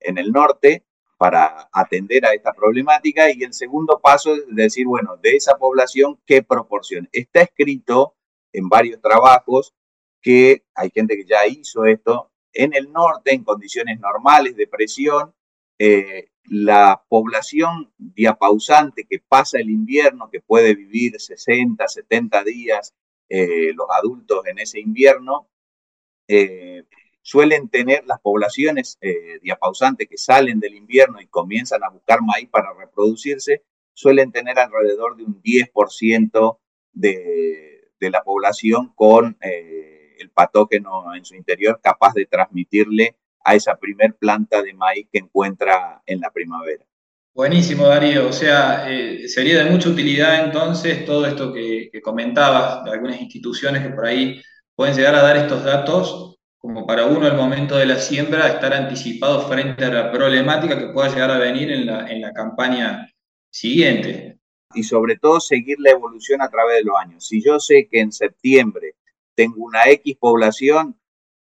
en, 0.00 0.18
el 0.18 0.32
norte 0.32 0.84
para 1.16 1.68
atender 1.72 2.26
a 2.26 2.32
esta 2.32 2.52
problemática 2.52 3.30
y 3.30 3.42
el 3.42 3.52
segundo 3.52 4.00
paso 4.02 4.34
es 4.34 4.42
decir, 4.48 4.86
bueno, 4.86 5.16
de 5.18 5.36
esa 5.36 5.56
población, 5.56 6.18
¿qué 6.26 6.42
proporción? 6.42 7.08
Está 7.12 7.42
escrito 7.42 8.16
en 8.52 8.68
varios 8.68 9.00
trabajos 9.00 9.74
que 10.20 10.64
hay 10.74 10.90
gente 10.90 11.16
que 11.16 11.24
ya 11.24 11.46
hizo 11.46 11.84
esto. 11.84 12.32
En 12.52 12.74
el 12.74 12.92
norte, 12.92 13.32
en 13.34 13.44
condiciones 13.44 13.98
normales 14.00 14.56
de 14.56 14.66
presión, 14.66 15.34
eh, 15.78 16.31
la 16.44 17.02
población 17.08 17.92
diapausante 17.98 19.06
que 19.08 19.20
pasa 19.20 19.58
el 19.58 19.70
invierno, 19.70 20.30
que 20.30 20.40
puede 20.40 20.74
vivir 20.74 21.20
60, 21.20 21.86
70 21.86 22.44
días, 22.44 22.94
eh, 23.28 23.72
los 23.74 23.86
adultos 23.90 24.46
en 24.46 24.58
ese 24.58 24.80
invierno, 24.80 25.48
eh, 26.28 26.84
suelen 27.22 27.68
tener 27.68 28.04
las 28.06 28.20
poblaciones 28.20 28.98
diapausantes 29.42 30.08
que 30.08 30.18
salen 30.18 30.58
del 30.58 30.74
invierno 30.74 31.20
y 31.20 31.28
comienzan 31.28 31.84
a 31.84 31.88
buscar 31.88 32.20
maíz 32.20 32.48
para 32.48 32.74
reproducirse, 32.74 33.62
suelen 33.92 34.32
tener 34.32 34.58
alrededor 34.58 35.16
de 35.16 35.24
un 35.24 35.40
10% 35.40 36.58
de, 36.92 37.92
de, 38.00 38.10
la 38.10 38.24
población 38.24 38.92
con 38.96 39.38
el 39.40 40.30
patógeno 40.30 41.14
en 41.14 41.24
su 41.24 41.36
interior 41.36 41.80
capaz 41.80 42.14
de 42.14 42.26
transmitirle 42.26 43.16
a 43.44 43.54
esa 43.54 43.76
primer 43.76 44.14
planta 44.14 44.62
de 44.62 44.74
maíz 44.74 45.06
que 45.12 45.18
encuentra 45.18 46.02
en 46.06 46.20
la 46.20 46.30
primavera. 46.30 46.84
Buenísimo, 47.34 47.86
Darío. 47.86 48.28
O 48.28 48.32
sea, 48.32 48.90
eh, 48.90 49.26
sería 49.28 49.64
de 49.64 49.70
mucha 49.70 49.88
utilidad 49.88 50.44
entonces 50.44 51.04
todo 51.04 51.26
esto 51.26 51.52
que, 51.52 51.90
comentabas 52.02 52.84
de 52.84 52.90
algunas 52.90 53.20
instituciones 53.20 53.82
que 53.82 53.90
por 53.90 54.06
ahí 54.06 54.42
pueden 54.74 54.94
llegar 54.94 55.14
a 55.14 55.22
dar 55.22 55.36
estos 55.36 55.64
datos 55.64 56.38
como 56.58 56.86
para 56.86 57.06
uno 57.06 57.26
al 57.26 57.36
momento 57.36 57.76
de 57.76 57.86
la 57.86 57.98
siembra 57.98 58.48
estar 58.48 58.72
anticipado 58.74 59.48
frente 59.48 59.84
a 59.84 59.90
la 59.90 60.12
problemática 60.12 60.78
que 60.78 60.88
pueda 60.88 61.08
llegar 61.08 61.30
a 61.30 61.38
venir 61.38 61.72
en 61.72 61.86
la, 61.86 62.08
en 62.08 62.20
la 62.20 62.32
campaña 62.32 63.08
siguiente. 63.50 64.38
Y 64.74 64.82
sobre 64.84 65.16
todo 65.16 65.40
seguir 65.40 65.78
la 65.80 65.90
evolución 65.90 66.40
a 66.40 66.50
través 66.50 66.78
de 66.78 66.84
los 66.84 66.96
años. 66.98 67.26
Si 67.26 67.42
yo 67.42 67.58
sé 67.60 67.88
que 67.90 68.00
en 68.00 68.12
septiembre 68.12 68.94
tengo 69.34 69.64
una 69.64 69.84
X 69.86 70.16
población, 70.18 70.98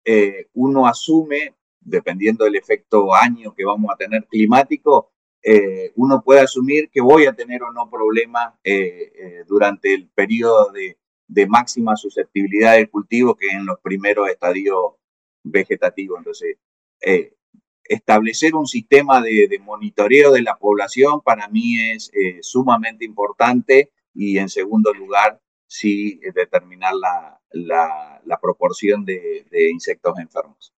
eh, 0.05 0.47
uno 0.53 0.87
asume, 0.87 1.55
dependiendo 1.89 2.45
del 2.45 2.55
efecto 2.55 3.13
año 3.13 3.53
que 3.53 3.65
vamos 3.65 3.91
a 3.93 3.97
tener 3.97 4.25
climático, 4.25 5.11
eh, 5.41 5.91
uno 5.95 6.21
puede 6.21 6.41
asumir 6.41 6.89
que 6.89 7.01
voy 7.01 7.25
a 7.25 7.33
tener 7.33 7.63
o 7.63 7.71
no 7.71 7.89
problemas 7.89 8.53
eh, 8.63 9.43
durante 9.47 9.93
el 9.93 10.09
periodo 10.09 10.71
de, 10.71 10.97
máxima 11.47 11.95
susceptibilidad 11.95 12.73
del 12.73 12.89
cultivo, 12.89 13.35
que 13.35 13.47
es 13.47 13.53
en 13.53 13.65
los 13.65 13.79
primeros 13.79 14.29
estadios 14.29 14.95
vegetativos. 15.43 16.17
Entonces, 16.17 16.57
establecer 17.83 18.55
un 18.55 18.67
sistema 18.67 19.21
de, 19.21 19.47
de, 19.47 19.59
monitoreo 19.59 20.31
de 20.31 20.41
la 20.41 20.57
población 20.57 21.21
para 21.21 21.47
mí 21.47 21.79
es 21.91 22.11
sumamente 22.41 23.05
importante 23.05 23.91
y 24.13 24.37
en 24.37 24.49
segundo 24.49 24.93
lugar, 24.93 25.39
sí 25.67 26.19
determinar 26.33 26.93
la, 26.95 27.39
la, 27.51 28.39
proporción 28.41 29.05
de, 29.05 29.45
insectos 29.71 30.17
enfermos. 30.19 30.73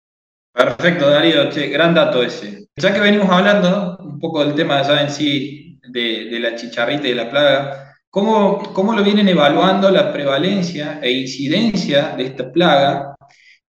Perfecto, 0.53 1.09
Darío, 1.09 1.49
gran 1.71 1.95
dato 1.95 2.23
ese. 2.23 2.67
Ya 2.77 2.93
que 2.93 3.01
venimos 3.01 3.31
hablando 3.31 3.97
un 4.01 4.19
poco 4.19 4.45
del 4.45 4.55
tema 4.55 4.83
ya 4.83 5.03
en 5.03 5.11
sí 5.11 5.79
de, 5.89 6.39
la 6.41 6.57
chicharrita 6.57 7.07
y 7.07 7.11
de 7.11 7.15
la 7.15 7.31
plaga, 7.31 7.95
¿cómo, 8.11 8.59
¿cómo, 8.73 8.93
lo 8.93 9.05
vienen 9.05 9.29
evaluando 9.29 9.91
la 9.91 10.13
prevalencia 10.13 10.99
e 11.03 11.11
incidencia 11.13 12.15
de 12.17 12.25
esta 12.25 12.51
plaga 12.51 13.15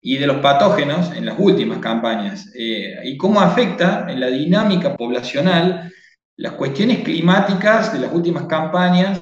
y 0.00 0.18
de 0.18 0.26
los 0.26 0.38
patógenos 0.38 1.12
en 1.12 1.26
las 1.26 1.38
últimas 1.38 1.78
campañas? 1.78 2.52
Eh, 2.56 2.96
¿Y 3.04 3.16
cómo 3.16 3.40
afecta 3.40 4.06
en 4.08 4.20
la 4.20 4.28
dinámica 4.28 4.96
poblacional 4.96 5.92
las 6.36 6.52
cuestiones 6.54 7.04
climáticas 7.04 7.92
de 7.92 8.00
las 8.00 8.12
últimas 8.12 8.46
campañas? 8.46 9.20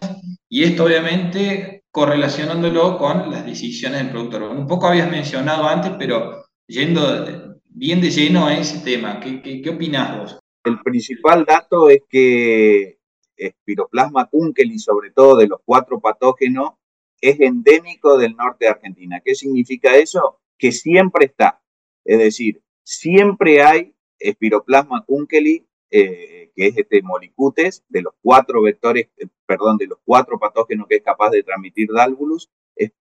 Y 0.48 0.64
esto 0.64 0.84
obviamente 0.84 1.84
correlacionándolo 1.90 2.96
con 2.96 3.30
las 3.30 3.44
decisiones 3.44 3.98
del 3.98 4.10
productor. 4.10 4.44
Un 4.44 4.66
poco 4.66 4.86
habías 4.86 5.10
mencionado 5.10 5.68
antes, 5.68 5.92
pero 5.98 6.41
yendo 6.66 7.58
bien 7.64 8.00
de 8.00 8.10
lleno 8.10 8.46
a 8.46 8.56
ese 8.56 8.78
tema, 8.80 9.20
¿qué, 9.20 9.42
qué, 9.42 9.70
opinás 9.70 10.18
vos? 10.18 10.38
El 10.64 10.80
principal 10.82 11.44
dato 11.44 11.90
es 11.90 12.00
que 12.08 12.98
Espiroplasma 13.36 14.30
y 14.32 14.78
sobre 14.78 15.10
todo 15.10 15.36
de 15.36 15.48
los 15.48 15.60
cuatro 15.64 16.00
patógenos, 16.00 16.72
es 17.20 17.40
endémico 17.40 18.18
del 18.18 18.36
norte 18.36 18.66
de 18.66 18.70
Argentina. 18.70 19.20
¿Qué 19.24 19.34
significa 19.34 19.96
eso? 19.96 20.40
Que 20.58 20.72
siempre 20.72 21.26
está. 21.26 21.62
Es 22.04 22.18
decir, 22.18 22.62
siempre 22.84 23.62
hay 23.62 23.94
Espiroplasma 24.18 25.04
cunkeli 25.04 25.66
eh, 25.94 26.50
que 26.56 26.68
es 26.68 26.78
este 26.78 27.02
molicutes, 27.02 27.84
de 27.90 28.00
los 28.00 28.14
cuatro 28.22 28.62
vectores, 28.62 29.08
eh, 29.18 29.26
perdón, 29.44 29.76
de 29.76 29.88
los 29.88 29.98
cuatro 30.02 30.38
patógenos 30.38 30.86
que 30.88 30.96
es 30.96 31.02
capaz 31.02 31.28
de 31.30 31.42
transmitir 31.42 31.88
Dálvulus, 31.92 32.50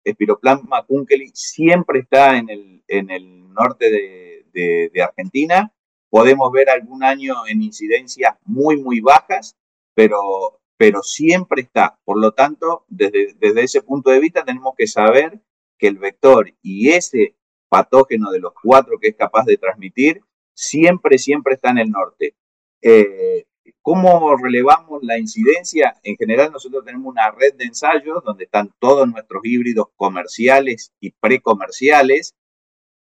Espiroplasma 0.04 0.84
kunkeli 0.84 1.30
siempre 1.34 2.00
está 2.00 2.36
en 2.36 2.50
el, 2.50 2.82
en 2.88 3.10
el 3.10 3.52
norte 3.52 3.90
de, 3.90 5.02
Argentina. 5.02 5.72
Podemos 6.10 6.52
ver 6.52 6.68
algún 6.68 7.02
año 7.02 7.46
en 7.48 7.62
incidencias 7.62 8.36
muy, 8.44 8.76
muy 8.76 9.00
bajas, 9.00 9.56
pero, 9.94 10.60
pero 10.76 11.02
siempre 11.02 11.62
está. 11.62 11.98
Por 12.04 12.20
lo 12.20 12.32
tanto, 12.32 12.84
desde, 12.88 13.34
desde 13.38 13.62
ese 13.62 13.82
punto 13.82 14.10
de 14.10 14.20
vista 14.20 14.44
tenemos 14.44 14.74
que 14.76 14.86
saber 14.86 15.40
que 15.78 15.88
el 15.88 15.98
vector 15.98 16.52
y 16.60 16.90
ese 16.90 17.34
patógeno 17.68 18.30
de 18.30 18.40
los 18.40 18.52
cuatro 18.62 18.98
que 19.00 19.08
es 19.08 19.16
capaz 19.16 19.44
de 19.46 19.56
transmitir, 19.56 20.20
siempre, 20.54 21.16
siempre 21.18 21.54
está 21.54 21.70
en 21.70 21.78
el 21.78 21.90
norte. 21.90 22.36
Eh, 22.82 23.46
¿Cómo 23.82 24.36
relevamos 24.36 25.02
la 25.02 25.18
incidencia? 25.18 25.96
En 26.02 26.16
general 26.16 26.52
nosotros 26.52 26.84
tenemos 26.84 27.10
una 27.12 27.30
red 27.30 27.54
de 27.54 27.64
ensayos 27.64 28.22
donde 28.24 28.44
están 28.44 28.72
todos 28.78 29.08
nuestros 29.08 29.42
híbridos 29.44 29.86
comerciales 29.96 30.92
y 31.00 31.10
precomerciales, 31.10 32.34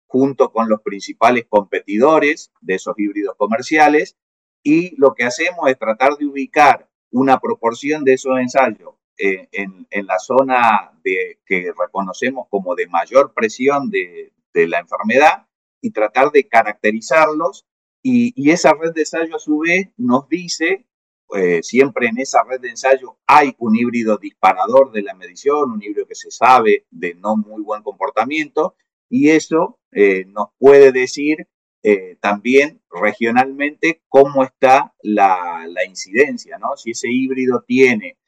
junto 0.06 0.52
con 0.52 0.68
los 0.68 0.80
principales 0.82 1.46
competidores 1.48 2.52
de 2.60 2.76
esos 2.76 2.94
híbridos 2.98 3.34
comerciales, 3.36 4.16
y 4.62 4.96
lo 4.96 5.14
que 5.14 5.24
hacemos 5.24 5.68
es 5.68 5.78
tratar 5.78 6.16
de 6.16 6.26
ubicar 6.26 6.88
una 7.10 7.38
proporción 7.40 8.04
de 8.04 8.14
esos 8.14 8.38
ensayos 8.38 8.94
eh, 9.18 9.48
en, 9.52 9.86
la 10.06 10.18
zona 10.18 10.92
de, 11.02 11.40
que 11.44 11.72
reconocemos 11.76 12.46
como 12.48 12.74
de 12.74 12.86
mayor 12.86 13.32
presión 13.34 13.90
de, 13.90 14.32
de 14.54 14.68
la 14.68 14.78
enfermedad 14.78 15.46
y 15.80 15.90
tratar 15.90 16.30
de 16.30 16.46
caracterizarlos 16.46 17.66
y, 18.02 18.50
esa 18.50 18.72
red 18.74 18.92
de 18.92 19.02
ensayo 19.02 19.36
a 19.36 19.38
su 19.38 19.58
vez 19.58 19.88
nos 19.96 20.28
dice, 20.28 20.86
eh, 21.34 21.62
siempre 21.62 22.08
en 22.08 22.18
esa 22.18 22.42
red 22.44 22.60
de 22.60 22.70
ensayo 22.70 23.18
hay 23.26 23.54
un 23.58 23.76
híbrido 23.76 24.16
disparador 24.18 24.92
de 24.92 25.02
la 25.02 25.14
medición, 25.14 25.72
un 25.72 25.82
híbrido 25.82 26.06
que 26.06 26.14
se 26.14 26.30
sabe 26.30 26.86
de 26.90 27.14
no 27.14 27.36
muy 27.36 27.62
buen 27.62 27.82
comportamiento, 27.82 28.76
y 29.10 29.30
eso 29.30 29.78
eh, 29.92 30.24
nos 30.26 30.48
puede 30.58 30.92
decir 30.92 31.48
eh, 31.82 32.16
también 32.20 32.82
regionalmente 32.90 34.02
cómo 34.08 34.44
está 34.44 34.94
la, 35.02 35.66
incidencia, 35.86 36.58
¿no? 36.58 36.76
Si 36.76 36.90
ese 36.90 37.08
híbrido 37.10 37.64
tiene 37.66 38.18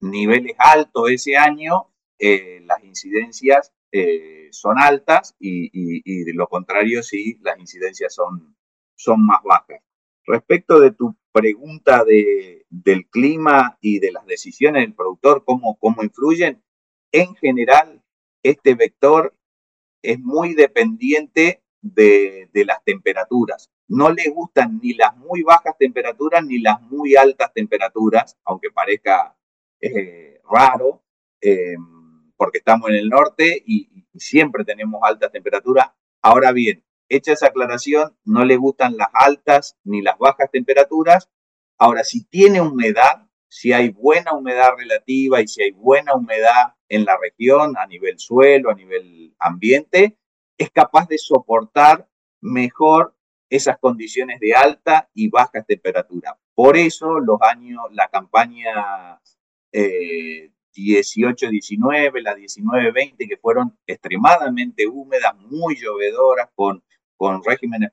niveles 0.00 0.54
altos 0.58 1.10
ese 1.10 1.36
año, 1.36 1.92
las 2.18 2.82
incidencias 2.82 3.72
son 4.50 4.78
altas 4.78 5.34
y, 5.38 6.24
de 6.24 6.34
lo 6.34 6.48
contrario 6.48 7.02
si 7.02 7.38
las 7.42 7.58
incidencias 7.58 8.14
son, 8.14 8.56
son 8.94 9.24
más 9.24 9.42
bajas. 9.42 9.80
Respecto 10.24 10.80
de 10.80 10.90
tu 10.92 11.16
pregunta 11.32 12.04
de, 12.04 12.66
del 12.68 13.08
clima 13.08 13.78
y 13.80 13.98
de 14.00 14.12
las 14.12 14.26
decisiones 14.26 14.82
del 14.82 14.94
productor, 14.94 15.44
cómo, 15.44 15.76
cómo 15.78 16.02
influyen, 16.02 16.62
en 17.12 17.34
general 17.36 18.02
este 18.42 18.74
vector 18.74 19.34
es 20.02 20.18
muy 20.20 20.54
dependiente 20.54 21.62
de, 21.80 22.48
las 22.66 22.82
temperaturas. 22.84 23.70
No 23.88 24.10
le 24.10 24.28
gustan 24.30 24.80
ni 24.82 24.94
las 24.94 25.16
muy 25.16 25.42
bajas 25.42 25.76
temperaturas 25.78 26.44
ni 26.44 26.58
las 26.58 26.80
muy 26.82 27.14
altas 27.16 27.52
temperaturas, 27.52 28.36
aunque 28.44 28.70
parezca 28.70 29.36
eh, 29.80 30.40
raro. 30.50 31.02
Eh, 31.40 31.76
porque 32.36 32.58
estamos 32.58 32.88
en 32.90 32.96
el 32.96 33.08
norte 33.08 33.62
y, 33.66 34.04
siempre 34.18 34.64
tenemos 34.64 35.02
altas 35.04 35.30
temperaturas. 35.30 35.88
Ahora 36.22 36.52
bien, 36.52 36.82
hecha 37.10 37.34
esa 37.34 37.48
aclaración, 37.48 38.16
no 38.24 38.46
le 38.46 38.56
gustan 38.56 38.96
las 38.96 39.08
altas 39.12 39.76
ni 39.84 40.00
las 40.00 40.16
bajas 40.16 40.50
temperaturas. 40.50 41.28
Ahora, 41.76 42.02
si 42.02 42.24
tiene 42.24 42.62
humedad, 42.62 43.28
si 43.46 43.74
hay 43.74 43.90
buena 43.90 44.32
humedad 44.32 44.70
relativa 44.74 45.42
y 45.42 45.48
si 45.48 45.62
hay 45.62 45.72
buena 45.72 46.14
humedad 46.14 46.76
en 46.88 47.04
la 47.04 47.18
región, 47.20 47.76
a 47.76 47.86
nivel 47.86 48.18
suelo, 48.18 48.70
a 48.70 48.74
nivel 48.74 49.34
ambiente, 49.38 50.16
es 50.56 50.70
capaz 50.70 51.06
de 51.08 51.18
soportar 51.18 52.08
mejor 52.40 53.14
esas 53.50 53.78
condiciones 53.78 54.40
de 54.40 54.54
alta 54.54 55.10
y 55.14 55.28
baja 55.28 55.62
temperatura. 55.62 56.38
Por 56.54 56.76
eso 56.76 57.20
los 57.20 57.40
años, 57.42 57.82
la 57.92 58.08
campaña 58.08 59.20
eh, 59.72 60.50
18-19, 60.84 62.22
la 62.22 62.36
19-20, 62.36 63.28
que 63.28 63.36
fueron 63.36 63.78
extremadamente 63.86 64.86
húmedas, 64.86 65.36
muy 65.38 65.76
llovedoras, 65.76 66.48
con, 66.54 66.82
con 67.16 67.42
regímenes 67.44 67.90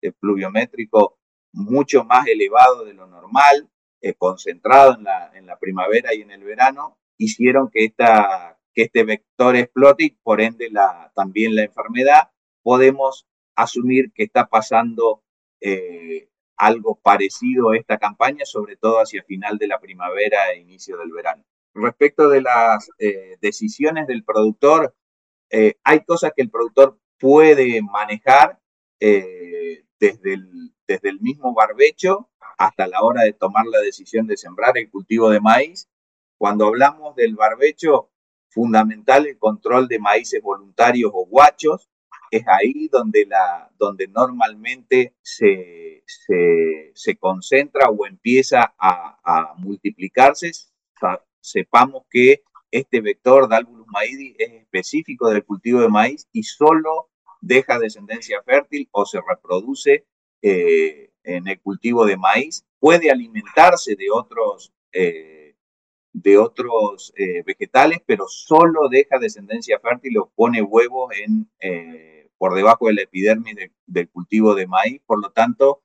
eh, 0.00 0.12
pluviométricos 0.18 1.14
mucho 1.52 2.04
más 2.04 2.26
elevados 2.26 2.86
de 2.86 2.94
lo 2.94 3.06
normal, 3.06 3.68
eh, 4.02 4.14
concentrados 4.14 4.98
en 4.98 5.04
la, 5.04 5.32
en 5.34 5.46
la 5.46 5.58
primavera 5.58 6.14
y 6.14 6.20
en 6.20 6.30
el 6.30 6.44
verano, 6.44 6.98
hicieron 7.16 7.70
que 7.70 7.84
esta, 7.84 8.58
que 8.74 8.82
este 8.82 9.04
vector 9.04 9.56
explote 9.56 10.04
y 10.04 10.10
por 10.10 10.40
ende 10.40 10.70
también 11.14 11.54
la 11.54 11.64
enfermedad, 11.64 12.30
podemos 12.62 13.26
asumir 13.54 14.12
que 14.12 14.24
está 14.24 14.46
pasando 14.46 15.22
eh, 15.60 16.28
algo 16.56 17.00
parecido 17.02 17.70
a 17.70 17.76
esta 17.76 17.98
campaña, 17.98 18.44
sobre 18.44 18.76
todo 18.76 18.98
hacia 18.98 19.22
final 19.24 19.56
de 19.58 19.68
la 19.68 19.80
primavera 19.80 20.52
e 20.52 20.60
inicio 20.60 20.98
del 20.98 21.10
verano. 21.12 21.44
Respecto 21.76 22.28
de 22.28 22.40
las 22.40 22.88
eh, 22.98 23.36
decisiones 23.40 24.06
del 24.06 24.24
productor, 24.24 24.94
eh, 25.50 25.74
hay 25.84 26.04
cosas 26.04 26.32
que 26.34 26.42
el 26.42 26.50
productor 26.50 26.98
puede 27.18 27.80
manejar 27.82 28.58
desde, 28.98 30.32
el, 30.32 30.72
desde 30.88 31.10
el 31.10 31.20
mismo 31.20 31.52
barbecho 31.54 32.30
hasta 32.56 32.86
la 32.86 33.02
hora 33.02 33.22
de 33.22 33.34
tomar 33.34 33.66
la 33.66 33.80
decisión 33.80 34.26
de 34.26 34.36
sembrar 34.36 34.76
el 34.78 34.90
cultivo 34.90 35.28
de 35.28 35.40
maíz. 35.40 35.88
Cuando 36.38 36.66
hablamos 36.66 37.14
del 37.14 37.34
barbecho, 37.34 38.10
fundamental 38.48 39.26
el 39.26 39.38
control 39.38 39.86
de 39.86 39.98
maíces 39.98 40.42
voluntarios 40.42 41.10
o 41.12 41.26
guachos, 41.26 41.90
es 42.30 42.44
ahí 42.48 42.88
donde, 42.88 43.26
la, 43.26 43.70
donde 43.78 44.08
normalmente 44.08 45.14
se, 45.22 46.02
se, 46.06 47.16
concentra 47.18 47.88
o 47.88 48.06
empieza 48.06 48.74
a, 48.78 49.54
multiplicarse. 49.58 50.52
Sepamos 51.46 52.02
que 52.10 52.42
este 52.72 53.00
vector 53.00 53.48
Dalbulus 53.48 53.86
maidi 53.86 54.34
es 54.36 54.52
específico 54.52 55.30
del 55.30 55.44
cultivo 55.44 55.80
de 55.80 55.88
maíz 55.88 56.26
y 56.32 56.42
solo 56.42 57.08
deja 57.40 57.78
descendencia 57.78 58.42
fértil 58.42 58.88
o 58.90 59.06
se 59.06 59.20
reproduce 59.20 60.06
eh, 60.42 61.12
en 61.22 61.46
el 61.46 61.60
cultivo 61.60 62.04
de 62.04 62.16
maíz. 62.16 62.66
Puede 62.80 63.12
alimentarse 63.12 63.94
de 63.94 64.10
otros, 64.10 64.72
eh, 64.92 65.54
de 66.12 66.36
otros 66.36 67.12
eh, 67.16 67.44
vegetales, 67.44 68.00
pero 68.04 68.26
solo 68.26 68.88
deja 68.90 69.20
descendencia 69.20 69.78
fértil 69.78 70.18
o 70.18 70.32
pone 70.34 70.62
huevos 70.62 71.14
en 71.16 71.48
por 72.38 72.54
debajo 72.56 72.88
de 72.88 72.94
la 72.94 73.02
epidermis 73.02 73.54
del 73.86 74.08
cultivo 74.10 74.56
de 74.56 74.66
maíz. 74.66 75.00
Por 75.06 75.22
lo 75.22 75.30
tanto, 75.30 75.84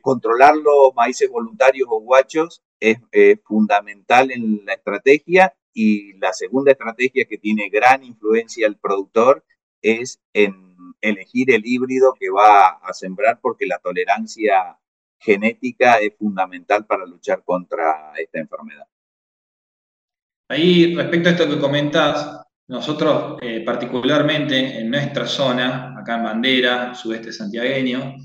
controlar 0.00 0.56
los 0.56 0.94
maíces 0.96 1.30
voluntarios 1.30 1.86
o 1.90 2.00
guachos 2.00 2.62
es 2.80 2.98
fundamental 3.44 4.30
en 4.30 4.64
la 4.64 4.74
estrategia 4.74 5.54
y 5.72 6.14
la 6.14 6.32
segunda 6.32 6.72
estrategia 6.72 7.26
que 7.26 7.38
tiene 7.38 7.68
gran 7.68 8.02
influencia 8.02 8.66
el 8.66 8.76
productor 8.76 9.44
es 9.82 10.20
en 10.32 10.74
elegir 11.00 11.50
el 11.52 11.66
híbrido 11.66 12.14
que 12.18 12.30
va 12.30 12.68
a 12.68 12.92
sembrar 12.92 13.38
porque 13.40 13.66
la 13.66 13.78
tolerancia 13.78 14.78
genética 15.18 15.98
es 15.98 16.14
fundamental 16.16 16.86
para 16.86 17.06
luchar 17.06 17.42
contra 17.44 18.12
esta 18.16 18.38
enfermedad. 18.38 18.86
Ahí, 20.48 20.94
respecto 20.94 21.28
a 21.28 21.32
esto 21.32 21.48
que 21.48 21.60
comentas, 21.60 22.40
nosotros, 22.68 23.38
eh, 23.42 23.62
particularmente 23.64 24.80
en 24.80 24.90
nuestra 24.90 25.26
zona, 25.26 25.98
acá 25.98 26.16
en 26.16 26.24
Bandera, 26.24 26.94
sudeste 26.94 27.32
santiagueño, 27.32 28.16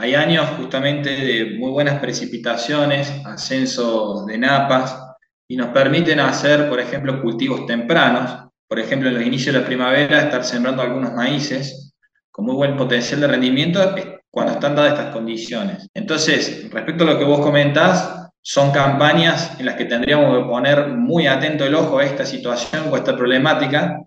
hay 0.00 0.14
años 0.14 0.46
justamente 0.56 1.10
de 1.10 1.58
muy 1.58 1.70
buenas 1.70 2.00
precipitaciones, 2.00 3.12
ascenso 3.26 4.24
de 4.24 4.38
napas, 4.38 4.98
y 5.46 5.56
nos 5.56 5.68
permiten 5.68 6.20
hacer, 6.20 6.70
por 6.70 6.80
ejemplo, 6.80 7.20
cultivos 7.20 7.66
tempranos. 7.66 8.46
Por 8.66 8.78
ejemplo, 8.78 9.10
en 9.10 9.16
los 9.16 9.26
inicios 9.26 9.54
de 9.54 9.60
la 9.60 9.66
primavera, 9.66 10.22
estar 10.22 10.42
sembrando 10.42 10.80
algunos 10.80 11.12
maíces 11.12 11.92
con 12.30 12.46
muy 12.46 12.54
buen 12.54 12.78
potencial 12.78 13.20
de 13.20 13.26
rendimiento 13.26 13.94
cuando 14.30 14.54
están 14.54 14.74
dadas 14.74 14.92
estas 14.92 15.12
condiciones. 15.12 15.86
Entonces, 15.92 16.70
respecto 16.72 17.04
a 17.04 17.08
lo 17.08 17.18
que 17.18 17.24
vos 17.24 17.40
comentás, 17.40 18.30
son 18.40 18.70
campañas 18.70 19.58
en 19.58 19.66
las 19.66 19.74
que 19.74 19.84
tendríamos 19.84 20.38
que 20.38 20.44
poner 20.44 20.88
muy 20.88 21.26
atento 21.26 21.66
el 21.66 21.74
ojo 21.74 21.98
a 21.98 22.06
esta 22.06 22.24
situación 22.24 22.84
o 22.88 22.94
a 22.94 22.98
esta 22.98 23.14
problemática, 23.14 23.98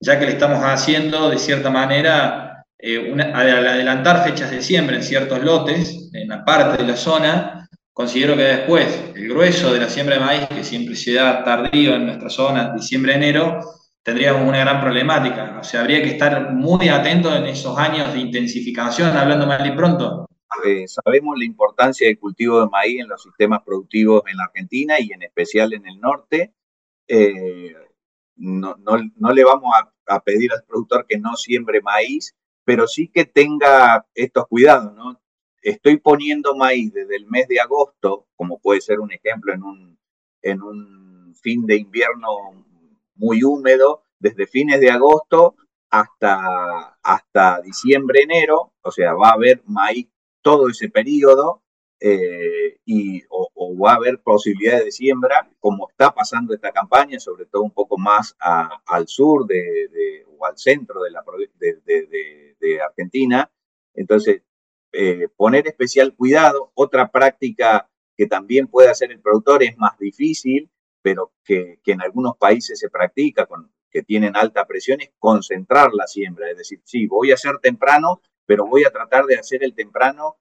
ya 0.00 0.18
que 0.18 0.26
le 0.26 0.32
estamos 0.32 0.58
haciendo 0.64 1.30
de 1.30 1.38
cierta 1.38 1.70
manera 1.70 2.55
eh, 2.78 3.12
al 3.12 3.66
adelantar 3.66 4.24
fechas 4.24 4.50
de 4.50 4.62
siembra 4.62 4.96
en 4.96 5.02
ciertos 5.02 5.42
lotes, 5.42 6.10
en 6.12 6.28
la 6.28 6.44
parte 6.44 6.82
de 6.82 6.88
la 6.88 6.96
zona, 6.96 7.68
considero 7.92 8.36
que 8.36 8.42
después 8.42 9.12
el 9.14 9.28
grueso 9.28 9.72
de 9.72 9.80
la 9.80 9.88
siembra 9.88 10.16
de 10.16 10.24
maíz, 10.24 10.48
que 10.48 10.64
siempre 10.64 10.94
se 10.94 11.14
da 11.14 11.42
tardío 11.44 11.94
en 11.94 12.06
nuestra 12.06 12.28
zona, 12.28 12.72
diciembre-enero, 12.74 13.60
tendríamos 14.02 14.48
una 14.48 14.60
gran 14.60 14.80
problemática. 14.80 15.58
O 15.60 15.64
sea, 15.64 15.80
habría 15.80 16.02
que 16.02 16.10
estar 16.10 16.52
muy 16.52 16.88
atento 16.88 17.34
en 17.34 17.46
esos 17.46 17.76
años 17.78 18.12
de 18.12 18.20
intensificación, 18.20 19.16
hablando 19.16 19.46
mal 19.46 19.66
y 19.66 19.72
pronto, 19.72 20.26
eh, 20.64 20.86
sabemos 20.88 21.38
la 21.38 21.44
importancia 21.44 22.06
del 22.06 22.18
cultivo 22.18 22.60
de 22.60 22.68
maíz 22.68 23.00
en 23.00 23.08
los 23.08 23.22
sistemas 23.22 23.62
productivos 23.62 24.22
en 24.26 24.36
la 24.36 24.44
Argentina 24.44 24.98
y 24.98 25.12
en 25.12 25.22
especial 25.22 25.72
en 25.72 25.86
el 25.86 26.00
norte. 26.00 26.54
Eh, 27.08 27.74
no, 28.36 28.76
le 29.34 29.44
vamos 29.44 29.72
a, 30.06 30.20
pedir 30.20 30.52
al 30.52 30.64
productor 30.64 31.06
que 31.06 31.18
no 31.18 31.36
siembre 31.36 31.80
maíz, 31.82 32.34
pero 32.66 32.88
sí 32.88 33.08
que 33.08 33.24
tenga 33.24 34.04
estos 34.12 34.48
cuidados, 34.48 34.92
¿no? 34.92 35.20
Estoy 35.62 35.98
poniendo 35.98 36.56
maíz 36.56 36.92
desde 36.92 37.16
el 37.16 37.26
mes 37.26 37.46
de 37.46 37.60
agosto, 37.60 38.26
como 38.34 38.58
puede 38.58 38.80
ser 38.80 38.98
un 38.98 39.12
ejemplo 39.12 39.54
en 39.54 39.62
un, 39.62 39.98
en 40.42 40.62
un 40.62 41.34
fin 41.40 41.64
de 41.64 41.76
invierno 41.76 42.64
muy 43.14 43.44
húmedo, 43.44 44.02
desde 44.18 44.48
fines 44.48 44.80
de 44.80 44.90
agosto 44.90 45.54
hasta, 45.90 46.98
hasta 47.00 47.60
diciembre, 47.62 48.22
enero, 48.22 48.72
o 48.82 48.90
sea, 48.90 49.14
va 49.14 49.28
a 49.28 49.34
haber 49.34 49.62
maíz 49.66 50.08
todo 50.42 50.68
ese 50.68 50.88
periodo 50.88 51.62
eh, 52.00 52.80
y, 52.84 53.22
o, 53.30 53.48
va 53.78 53.92
a 53.92 53.96
haber 53.96 54.20
posibilidades 54.20 54.86
de 54.86 54.90
siembra, 54.90 55.48
como 55.60 55.88
está 55.88 56.12
pasando 56.12 56.52
esta 56.52 56.72
campaña, 56.72 57.20
sobre 57.20 57.46
todo 57.46 57.62
un 57.62 57.70
poco 57.70 57.96
más 57.96 58.36
al 58.40 59.06
sur 59.06 59.46
de, 59.46 60.24
o 60.36 60.44
al 60.44 60.58
centro 60.58 61.02
de, 61.02 61.10
la, 61.10 61.24
de, 61.58 62.45
Argentina. 62.80 63.50
Entonces, 63.94 64.42
eh, 64.92 65.28
poner 65.36 65.66
especial 65.66 66.14
cuidado. 66.14 66.72
Otra 66.74 67.10
práctica 67.10 67.88
que 68.16 68.26
también 68.26 68.66
puede 68.66 68.88
hacer 68.88 69.12
el 69.12 69.20
productor 69.20 69.62
es 69.62 69.76
más 69.76 69.98
difícil, 69.98 70.70
pero 71.02 71.32
que, 71.44 71.78
en 71.84 72.02
algunos 72.02 72.36
países 72.36 72.78
se 72.78 72.88
practica, 72.88 73.46
con, 73.46 73.72
que 73.90 74.02
tienen 74.02 74.36
alta 74.36 74.66
presión, 74.66 75.00
es 75.00 75.10
concentrar 75.18 75.92
la 75.92 76.06
siembra. 76.06 76.50
Es 76.50 76.58
decir, 76.58 76.80
sí, 76.84 77.06
voy 77.06 77.30
a 77.30 77.34
hacer 77.34 77.58
temprano, 77.58 78.20
pero 78.46 78.66
voy 78.66 78.84
a 78.84 78.90
tratar 78.90 79.26
de 79.26 79.36
hacer 79.36 79.62
el 79.62 79.74
temprano 79.74 80.36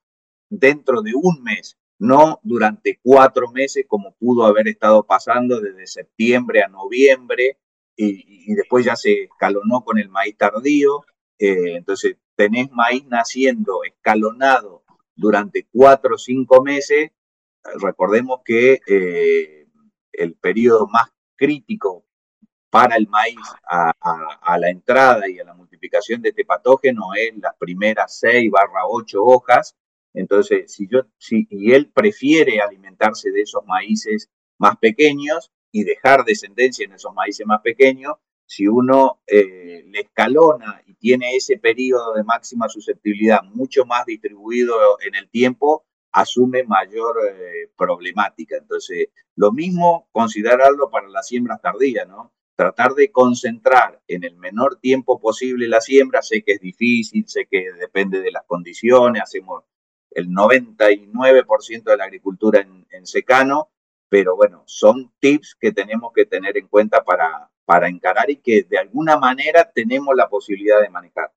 dentro 0.50 1.02
de 1.02 1.14
un 1.16 1.44
mes, 1.44 1.78
no 2.00 2.40
durante 2.44 3.00
cuatro 3.02 3.52
meses 3.52 3.86
como 3.88 4.16
pudo 4.16 4.46
haber 4.46 4.68
estado 4.68 5.06
pasando 5.06 5.60
desde 5.60 5.88
septiembre 5.88 6.64
a 6.64 6.68
noviembre 6.68 7.58
y, 7.96 8.54
después 8.56 8.86
ya 8.86 8.96
se 8.96 9.24
escalonó 9.24 9.84
con 9.84 9.98
el 9.98 10.10
maíz 10.10 10.38
tardío. 10.38 11.06
Eh, 11.40 11.76
entonces, 11.76 12.18
tenés 12.36 12.72
maíz 12.72 13.06
naciendo 13.06 13.84
escalonado 13.84 14.84
durante 15.16 15.68
cuatro 15.72 16.16
o 16.16 16.18
cinco 16.18 16.62
meses. 16.64 17.12
Recordemos 17.82 18.42
que 18.46 18.80
eh, 18.88 19.68
el 20.12 20.36
periodo 20.36 20.88
más 20.88 21.12
crítico 21.36 22.06
para 22.70 22.98
el 22.98 23.08
maíz 23.08 23.40
a, 23.70 23.94
la 24.58 24.70
entrada 24.70 25.30
y 25.30 25.40
a 25.40 25.46
la 25.46 25.54
multiplicación 25.54 26.22
de 26.22 26.30
este 26.30 26.44
patógeno 26.44 27.14
es 27.16 27.34
las 27.38 27.56
primeras 27.58 28.20
6 28.20 28.52
barra 28.52 28.86
8 28.90 29.24
hojas. 29.24 29.78
Entonces, 30.14 30.74
si 30.74 30.88
yo, 30.88 31.04
y 31.30 31.72
él 31.72 31.90
prefiere 31.94 32.60
alimentarse 32.60 33.32
de 33.32 33.44
esos 33.44 33.66
maíces 33.66 34.30
más 34.58 34.78
pequeños 34.78 35.52
y 35.72 35.86
dejar 35.86 36.26
descendencia 36.26 36.86
en 36.86 36.94
esos 36.94 37.14
maíces 37.14 37.46
más 37.46 37.62
pequeños, 37.62 38.16
si 38.46 38.68
uno 38.68 39.22
eh, 39.28 39.84
le 39.88 40.02
escalona 40.02 40.82
y 40.86 40.94
tiene 40.96 41.36
ese 41.36 41.58
periodo 41.58 42.14
de 42.14 42.24
máxima 42.24 42.70
susceptibilidad 42.70 43.44
mucho 43.44 43.86
más 43.86 44.06
distribuido 44.06 44.76
en 45.02 45.16
el 45.16 45.30
tiempo, 45.30 45.86
asume 46.12 46.64
mayor 46.64 47.18
eh, 47.28 47.70
problemática. 47.78 48.58
Entonces, 48.58 49.10
lo 49.36 49.52
mismo 49.52 50.08
considerarlo 50.12 50.90
para 50.90 51.10
la 51.10 51.24
siembra 51.24 51.58
tardía, 51.58 52.06
¿no? 52.06 52.36
tratar 52.56 52.94
de 52.94 53.12
concentrar 53.12 54.02
en 54.08 54.24
el 54.24 54.38
menor 54.38 54.80
tiempo 54.80 55.20
posible 55.20 55.68
la 55.68 55.82
siembra. 55.82 56.22
Sé 56.22 56.42
que 56.44 56.54
es 56.54 56.62
difícil, 56.62 57.28
sé 57.28 57.48
que 57.50 57.72
depende 57.74 58.22
de 58.22 58.32
las 58.32 58.44
condiciones, 58.46 59.22
hacemos 59.22 59.64
el 60.12 60.30
99% 60.30 61.84
de 61.84 61.98
la 61.98 62.06
agricultura 62.06 62.62
en, 62.62 63.06
secano, 63.06 63.70
pero 64.10 64.36
bueno, 64.36 64.64
son 64.66 65.14
tips 65.20 65.58
que 65.60 65.74
tenemos 65.74 66.12
que 66.14 66.26
tener 66.26 66.58
en 66.58 66.68
cuenta 66.68 67.04
para, 67.04 67.52
para 67.66 67.90
encarar 67.90 68.30
y 68.30 68.38
que 68.38 68.64
de 68.64 68.78
alguna 68.78 69.18
manera 69.18 69.70
tenemos 69.74 70.16
la 70.16 70.30
posibilidad 70.30 70.82
de 70.82 70.90
manejar. 70.90 71.32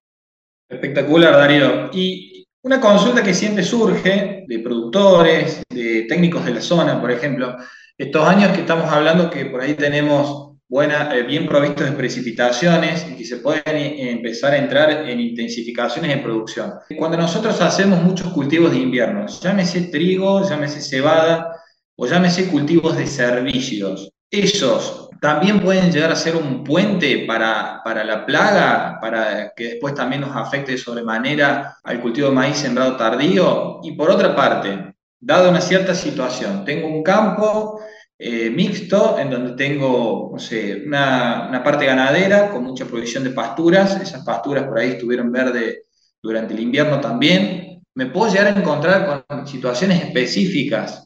Espectacular, 0.68 1.32
Darío. 1.32 1.90
Y 1.92 2.46
una 2.62 2.80
consulta 2.80 3.22
que 3.22 3.32
siempre 3.32 3.64
surge 3.64 4.44
de 4.46 4.58
productores, 4.58 5.62
de 5.70 6.02
técnicos 6.02 6.44
de 6.44 6.54
la 6.54 6.60
zona, 6.60 7.00
por 7.00 7.10
ejemplo, 7.10 7.56
estos 7.96 8.28
años 8.28 8.52
que 8.52 8.60
estamos 8.60 8.92
hablando 8.92 9.30
que 9.30 9.46
por 9.46 9.60
ahí 9.60 9.74
tenemos 9.74 10.48
buena, 10.68 11.14
eh, 11.16 11.22
bien 11.22 11.46
provistos 11.46 11.88
de 11.88 11.96
precipitaciones 11.96 13.06
y 13.10 13.16
que 13.16 13.24
se 13.24 13.38
pueden 13.38 13.76
eh, 13.76 14.10
empezar 14.10 14.52
a 14.52 14.58
entrar 14.58 15.08
en 15.08 15.18
intensificaciones 15.18 16.12
en 16.12 16.22
producción. 16.22 16.74
Cuando 16.98 17.16
nosotros 17.16 17.60
hacemos 17.60 18.02
muchos 18.02 18.32
cultivos 18.32 18.70
de 18.70 18.78
invierno, 18.78 19.26
llámese 19.26 19.82
trigo, 19.82 20.46
llámese 20.48 20.82
cebada 20.82 21.50
o 21.96 22.06
llámese 22.06 22.48
cultivos 22.50 22.96
de 22.96 23.06
servicios, 23.06 24.10
esos 24.30 25.07
también 25.20 25.60
pueden 25.60 25.90
llegar 25.90 26.12
a 26.12 26.16
ser 26.16 26.36
un 26.36 26.62
puente 26.62 27.24
para, 27.26 27.80
para, 27.84 28.04
la 28.04 28.24
plaga, 28.24 28.98
para 29.00 29.52
que 29.56 29.64
después 29.64 29.94
también 29.94 30.20
nos 30.22 30.36
afecte 30.36 30.78
sobremanera 30.78 31.76
al 31.82 32.00
cultivo 32.00 32.28
de 32.28 32.34
maíz 32.34 32.56
sembrado 32.56 32.96
tardío. 32.96 33.80
Y 33.82 33.92
por 33.92 34.10
otra 34.10 34.34
parte, 34.36 34.94
dado 35.18 35.50
una 35.50 35.60
cierta 35.60 35.94
situación, 35.94 36.64
tengo 36.64 36.88
un 36.88 37.02
campo 37.02 37.80
eh, 38.18 38.50
mixto 38.50 39.18
en 39.18 39.30
donde 39.30 39.52
tengo, 39.52 40.30
no 40.32 40.38
sé, 40.38 40.82
una, 40.86 41.46
una, 41.48 41.62
parte 41.62 41.86
ganadera 41.86 42.50
con 42.50 42.64
mucha 42.64 42.84
provisión 42.84 43.24
de 43.24 43.30
pasturas, 43.30 44.00
esas 44.00 44.24
pasturas 44.24 44.64
por 44.64 44.78
ahí 44.78 44.90
estuvieron 44.90 45.30
verde 45.30 45.84
durante 46.22 46.54
el 46.54 46.60
invierno 46.60 47.00
también. 47.00 47.82
Me 47.94 48.06
puedo 48.06 48.32
llegar 48.32 48.48
a 48.48 48.58
encontrar 48.58 49.24
con 49.28 49.46
situaciones 49.46 50.02
específicas, 50.02 51.04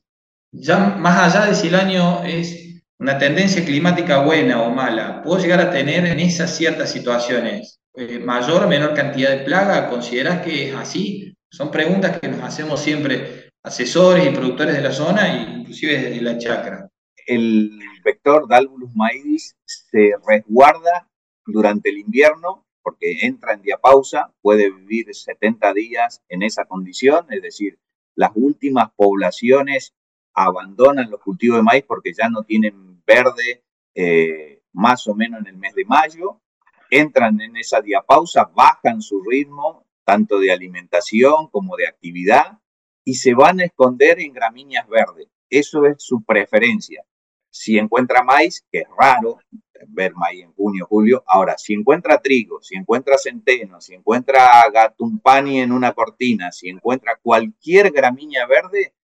ya 0.51 0.79
más 0.79 1.35
allá 1.35 1.47
de 1.47 1.55
si 1.55 1.69
el 1.69 1.75
año 1.75 2.23
es 2.25 2.72
una 3.03 3.19
tendencia 3.19 3.65
climática 3.65 4.23
buena 4.23 4.63
o 4.63 4.71
mala, 4.71 5.23
¿puedo 5.25 5.43
llegar 5.43 5.59
a 5.59 5.73
tener 5.73 6.07
en 6.07 6.21
esas 6.21 6.57
ciertas 6.57 6.93
situaciones 6.93 7.81
eh, 7.95 8.21
mayor 8.21 8.63
o 8.63 8.69
menor 8.69 8.95
cantidad 8.95 9.31
de 9.31 9.45
plaga? 9.45 9.91
¿Consideras 9.91 10.41
que 10.43 10.69
es 10.69 10.75
así? 10.77 11.35
Son 11.51 11.73
preguntas 11.73 12.21
que 12.21 12.29
nos 12.29 12.41
hacemos 12.45 12.81
siempre 12.81 13.51
asesores 13.65 14.25
y 14.25 14.31
productores 14.31 14.77
de 14.77 14.83
la 14.83 14.93
zona, 14.93 15.37
inclusive 15.37 16.01
desde 16.01 16.21
la 16.21 16.39
chacra. 16.39 16.89
El 17.27 17.77
vector 18.05 18.47
Dalvulus 18.49 18.95
maidis 18.95 19.57
se 19.65 20.13
resguarda 20.25 21.11
durante 21.45 21.91
el 21.91 21.99
invierno 21.99 22.69
porque 22.85 23.27
entra 23.27 23.55
en 23.55 23.63
diapausa, 23.63 24.33
puede 24.41 24.71
vivir 24.71 25.13
70 25.13 25.73
días 25.75 26.23
en 26.29 26.45
esa 26.45 26.67
condición, 26.67 27.27
es 27.31 27.43
decir, 27.43 27.81
las 28.15 28.31
últimas 28.37 28.93
poblaciones 28.95 29.93
abandonan 30.35 31.11
los 31.11 31.21
cultivos 31.21 31.59
de 31.59 31.65
maíz 31.65 31.85
porque 31.85 32.13
ya 32.13 32.29
no 32.29 32.45
tienen 32.45 32.92
verde 33.07 33.65
eh, 33.95 34.63
más 34.73 35.07
o 35.07 35.15
menos 35.15 35.41
en 35.41 35.49
el 35.49 35.57
mes 35.57 35.75
de 35.75 35.85
mayo, 35.85 36.41
entran 36.91 37.41
en 37.41 37.57
esa 37.57 37.81
diapausa, 37.81 38.51
bajan 38.55 39.01
su 39.01 39.23
ritmo 39.23 39.87
tanto 40.05 40.39
de 40.39 40.53
alimentación 40.53 41.49
como 41.49 41.77
de 41.77 41.87
actividad 41.87 42.59
y 43.05 43.15
se 43.15 43.35
van 43.35 43.61
a 43.61 43.65
esconder 43.65 44.21
en 44.21 44.33
gramíneas 44.33 44.89
verdes. 44.89 45.29
Eso 45.49 45.87
es 45.87 45.97
su 45.99 46.23
preferencia. 46.25 47.05
Si 47.51 47.79
encuentra 47.79 48.23
maíz, 48.23 48.65
que 48.71 48.81
es 48.81 48.87
raro 48.99 49.39
ver 49.89 50.15
maíz 50.15 50.45
en 50.45 50.53
junio, 50.53 50.87
julio, 50.89 51.23
ahora, 51.27 51.57
si 51.59 51.75
encuentra 51.75 52.21
trigo, 52.21 52.63
si 52.63 52.77
encuentra 52.77 53.19
centeno, 53.19 53.81
si 53.81 53.95
encuentra 53.95 54.69
gatumpani 54.73 55.61
en 55.61 55.73
una 55.73 55.93
cortina, 55.93 56.53
si 56.53 56.69
encuentra 56.69 57.19
cualquier 57.21 57.91
gramínea 57.91 58.47
verde, 58.47 58.95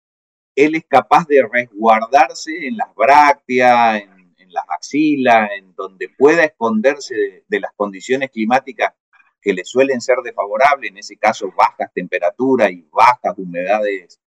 él 0.58 0.74
es 0.74 0.84
capaz 0.88 1.24
de 1.28 1.40
resguardarse 1.48 2.66
en 2.66 2.76
las 2.76 2.92
brácteas, 2.92 4.02
en, 4.02 4.18
las 4.50 4.64
axilas, 4.70 5.50
en 5.56 5.74
donde 5.74 6.08
pueda 6.08 6.42
esconderse 6.42 7.44
de, 7.46 7.60
las 7.60 7.70
condiciones 7.76 8.30
climáticas 8.30 8.94
que 9.42 9.52
le 9.52 9.62
suelen 9.62 10.00
ser 10.00 10.16
desfavorables, 10.24 10.90
en 10.90 10.96
ese 10.96 11.16
caso 11.16 11.52
bajas 11.56 11.92
temperaturas 11.94 12.72
y 12.72 12.84
bajas 12.90 13.34
humedades 13.36 14.18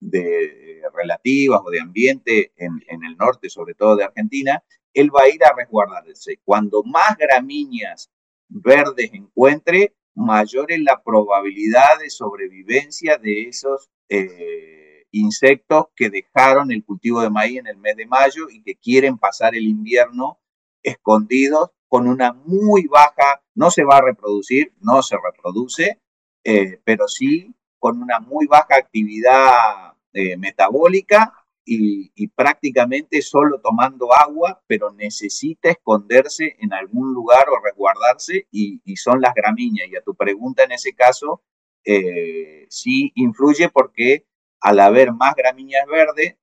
de, 0.00 0.82
relativas 0.94 1.60
o 1.64 1.70
de 1.70 1.80
ambiente 1.80 2.52
en, 2.56 2.80
el 2.88 3.16
norte, 3.16 3.48
sobre 3.48 3.74
todo 3.74 3.94
de 3.96 4.04
Argentina, 4.04 4.64
él 4.92 5.14
va 5.14 5.22
a 5.22 5.28
ir 5.28 5.44
a 5.44 5.54
resguardarse. 5.54 6.40
Cuando 6.42 6.82
más 6.82 7.16
gramíneas 7.16 8.10
verdes 8.48 9.10
encuentre, 9.12 9.94
mayor 10.14 10.72
es 10.72 10.80
la 10.80 11.00
probabilidad 11.00 12.00
de 12.00 12.10
sobrevivencia 12.10 13.18
de 13.18 13.42
esos 13.42 13.90
eh, 14.08 14.85
insectos 15.20 15.86
que 15.94 16.10
dejaron 16.10 16.70
el 16.70 16.84
cultivo 16.84 17.20
de 17.20 17.30
maíz 17.30 17.58
en 17.58 17.66
el 17.66 17.76
mes 17.76 17.96
de 17.96 18.06
mayo 18.06 18.48
y 18.50 18.62
que 18.62 18.76
quieren 18.76 19.18
pasar 19.18 19.54
el 19.54 19.66
invierno 19.66 20.38
escondidos 20.82 21.70
con 21.88 22.08
una 22.08 22.32
muy 22.32 22.86
baja, 22.86 23.42
no 23.54 23.70
se 23.70 23.84
va 23.84 23.98
a 23.98 24.02
reproducir, 24.02 24.72
no 24.80 25.02
se 25.02 25.16
reproduce, 25.16 26.00
eh, 26.44 26.80
pero 26.84 27.08
sí 27.08 27.54
con 27.78 28.02
una 28.02 28.20
muy 28.20 28.46
baja 28.46 28.76
actividad 28.76 29.94
eh, 30.12 30.36
metabólica 30.36 31.32
y, 31.68 32.28
prácticamente 32.28 33.20
solo 33.22 33.60
tomando 33.60 34.14
agua, 34.14 34.62
pero 34.66 34.92
necesita 34.92 35.70
esconderse 35.70 36.56
en 36.60 36.72
algún 36.72 37.12
lugar 37.12 37.48
o 37.48 37.62
resguardarse 37.62 38.46
y, 38.52 38.80
son 38.96 39.20
las 39.20 39.34
gramíneas. 39.34 39.88
Y 39.90 39.96
a 39.96 40.02
tu 40.02 40.14
pregunta 40.14 40.62
en 40.62 40.72
ese 40.72 40.94
caso, 40.94 41.42
eh, 41.84 42.66
sí 42.70 43.12
influye 43.16 43.68
porque 43.68 44.26
al 44.66 44.80
haber 44.80 45.12
más 45.12 45.36
gramíneas 45.36 45.86
verdes, 45.86 46.34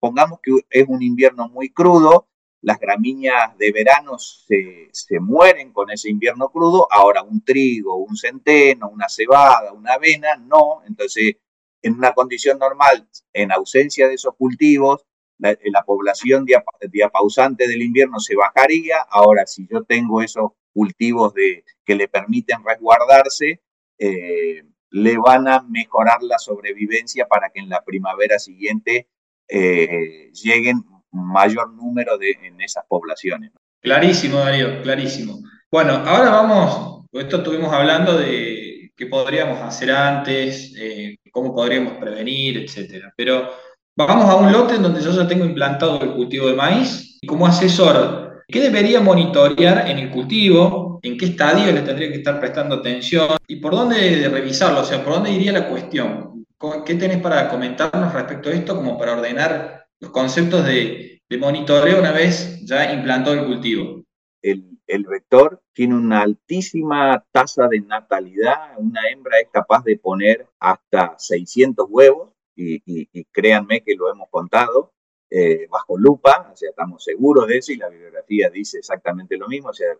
pongamos 0.00 0.40
que 0.42 0.50
es 0.70 0.88
un 0.88 1.04
invierno 1.04 1.48
muy 1.48 1.70
crudo, 1.70 2.26
las 2.62 2.80
gramíneas 2.80 3.56
de 3.58 3.70
verano 3.70 4.18
se, 4.18 4.90
mueren 5.20 5.72
con 5.72 5.88
ese 5.88 6.10
invierno 6.10 6.48
crudo, 6.48 6.88
ahora 6.90 7.22
un 7.22 7.44
trigo, 7.44 7.94
un 7.94 8.16
centeno, 8.16 8.88
una 8.88 9.08
cebada, 9.08 9.72
una 9.72 9.92
avena, 9.92 10.34
no, 10.34 10.82
entonces 10.84 11.36
en 11.80 11.94
una 11.94 12.12
condición 12.12 12.58
normal, 12.58 13.08
en 13.32 13.52
ausencia 13.52 14.08
de 14.08 14.14
esos 14.14 14.34
cultivos, 14.34 15.06
la, 15.38 15.84
población 15.86 16.44
diapausante 16.90 17.68
del 17.68 17.82
invierno 17.82 18.18
se 18.18 18.34
bajaría, 18.34 18.96
ahora 19.08 19.46
si 19.46 19.68
yo 19.70 19.84
tengo 19.84 20.22
esos 20.22 20.50
cultivos 20.72 21.34
de, 21.34 21.64
que 21.84 21.94
le 21.94 22.08
permiten 22.08 22.64
resguardarse, 22.64 23.62
eh, 23.96 24.64
le 24.90 25.16
van 25.18 25.48
a 25.48 25.62
mejorar 25.62 26.22
la 26.22 26.38
sobrevivencia 26.38 27.26
para 27.26 27.50
que 27.50 27.60
en 27.60 27.68
la 27.68 27.82
primavera 27.82 28.38
siguiente 28.38 29.08
eh, 29.48 30.30
lleguen 30.32 30.84
mayor 31.12 31.72
número 31.72 32.18
de, 32.18 32.32
en 32.42 32.60
esas 32.60 32.84
poblaciones. 32.88 33.52
Clarísimo, 33.80 34.38
Darío, 34.38 34.82
clarísimo. 34.82 35.38
Bueno, 35.70 35.92
ahora 36.04 36.30
vamos, 36.30 37.06
esto 37.12 37.38
estuvimos 37.38 37.72
hablando 37.72 38.18
de 38.18 38.92
qué 38.96 39.06
podríamos 39.06 39.60
hacer 39.60 39.90
antes, 39.90 40.74
eh, 40.76 41.16
cómo 41.32 41.54
podríamos 41.54 41.94
prevenir, 41.94 42.58
etcétera. 42.58 43.12
Pero 43.16 43.50
vamos 43.96 44.24
a 44.26 44.36
un 44.36 44.52
lote 44.52 44.74
en 44.74 44.82
donde 44.82 45.00
yo 45.00 45.12
ya 45.12 45.26
tengo 45.26 45.44
implantado 45.44 46.00
el 46.02 46.12
cultivo 46.12 46.48
de 46.48 46.54
maíz 46.54 47.18
y 47.20 47.26
como 47.26 47.46
asesor 47.46 48.30
¿Qué 48.50 48.60
debería 48.60 49.00
monitorear 49.00 49.88
en 49.88 49.98
el 49.98 50.10
cultivo? 50.10 50.89
¿En 51.02 51.16
qué 51.16 51.26
estadio 51.26 51.72
le 51.72 51.82
tendría 51.82 52.08
que 52.08 52.18
estar 52.18 52.38
prestando 52.38 52.76
atención? 52.76 53.36
¿Y 53.46 53.56
por 53.56 53.72
dónde 53.72 54.28
revisarlo? 54.28 54.80
O 54.80 54.84
sea, 54.84 55.02
¿por 55.02 55.14
dónde 55.14 55.32
iría 55.32 55.52
la 55.52 55.68
cuestión? 55.68 56.44
¿Qué 56.84 56.94
tenés 56.94 57.18
para 57.18 57.48
comentarnos 57.48 58.12
respecto 58.12 58.50
a 58.50 58.52
esto 58.52 58.76
como 58.76 58.98
para 58.98 59.14
ordenar 59.14 59.86
los 59.98 60.10
conceptos 60.10 60.64
de, 60.66 61.22
monitoreo 61.38 62.00
una 62.00 62.12
vez 62.12 62.60
ya 62.66 62.92
implantado 62.92 63.36
el 63.36 63.46
cultivo? 63.46 64.04
El, 64.42 64.66
vector 65.06 65.62
tiene 65.72 65.94
una 65.94 66.22
altísima 66.22 67.24
tasa 67.30 67.68
de 67.68 67.80
natalidad. 67.80 68.76
Una 68.76 69.08
hembra 69.08 69.38
es 69.38 69.48
capaz 69.50 69.84
de 69.84 69.96
poner 69.96 70.46
hasta 70.58 71.14
600 71.16 71.86
huevos 71.88 72.30
y 72.56 73.24
créanme 73.32 73.82
que 73.82 73.94
lo 73.94 74.10
hemos 74.10 74.28
contado. 74.30 74.92
Eh, 75.32 75.68
bajo 75.70 75.96
lupa, 75.96 76.50
o 76.52 76.56
sea, 76.56 76.70
estamos 76.70 77.04
seguros 77.04 77.46
de 77.46 77.58
eso 77.58 77.72
y 77.72 77.76
la 77.76 77.88
bibliografía 77.88 78.50
dice 78.50 78.78
exactamente 78.78 79.36
lo 79.36 79.46
mismo, 79.46 79.68
o 79.68 79.72
sea, 79.72 79.94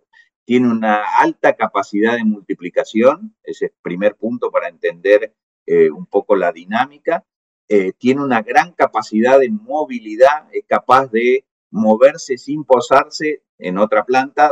tiene 0.45 0.69
una 0.69 1.05
alta 1.21 1.55
capacidad 1.55 2.17
de 2.17 2.25
multiplicación, 2.25 3.37
ese 3.45 3.67
es 3.67 3.71
el 3.71 3.79
primer 3.81 4.17
punto 4.17 4.51
para 4.51 4.69
entender 4.69 5.33
eh, 5.67 5.89
un 5.89 6.07
poco 6.07 6.35
la 6.35 6.51
dinámica, 6.51 7.25
eh, 7.69 7.93
tiene 7.93 8.25
una 8.25 8.43
gran 8.43 8.73
capacidad 8.73 9.39
de 9.39 9.51
movilidad, 9.51 10.49
es 10.53 10.65
capaz 10.67 11.07
de 11.13 11.45
moverse 11.71 12.37
sin 12.37 12.65
posarse 12.65 13.45
en 13.59 13.79
otra 13.79 14.05
planta 14.05 14.51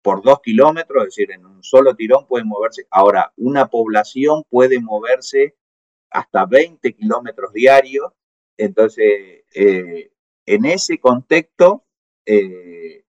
por 0.00 0.22
dos 0.22 0.40
kilómetros, 0.40 1.02
es 1.02 1.16
decir, 1.16 1.32
en 1.32 1.44
un 1.44 1.64
solo 1.64 1.96
tirón 1.96 2.28
puede 2.28 2.44
moverse. 2.44 2.86
Ahora, 2.90 3.32
una 3.36 3.66
población 3.66 4.44
puede 4.48 4.78
moverse 4.80 5.56
hasta 6.10 6.46
20 6.46 6.94
kilómetros 6.94 7.52
diarios, 7.52 8.12
entonces 8.58 9.44
eh, 9.54 10.10
en 10.44 10.64
ese 10.66 10.98
contexto, 10.98 11.84
eh, 12.26 13.04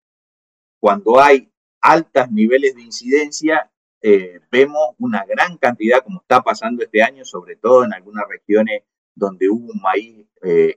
cuando 0.80 1.20
hay 1.20 1.52
altos 1.82 2.32
niveles 2.32 2.76
de 2.76 2.84
incidencia, 2.84 3.72
eh, 4.02 4.40
vemos 4.52 4.96
una 4.98 5.26
gran 5.26 5.58
cantidad, 5.58 6.04
como 6.04 6.22
está 6.22 6.42
pasando 6.42 6.84
este 6.84 7.04
año, 7.04 7.26
sobre 7.26 7.56
todo 7.58 7.84
en 7.84 7.94
algunas 7.94 8.28
regiones 8.28 8.84
donde 9.16 9.50
hubo 9.50 9.74
un 9.74 9.82
maíz 9.82 10.26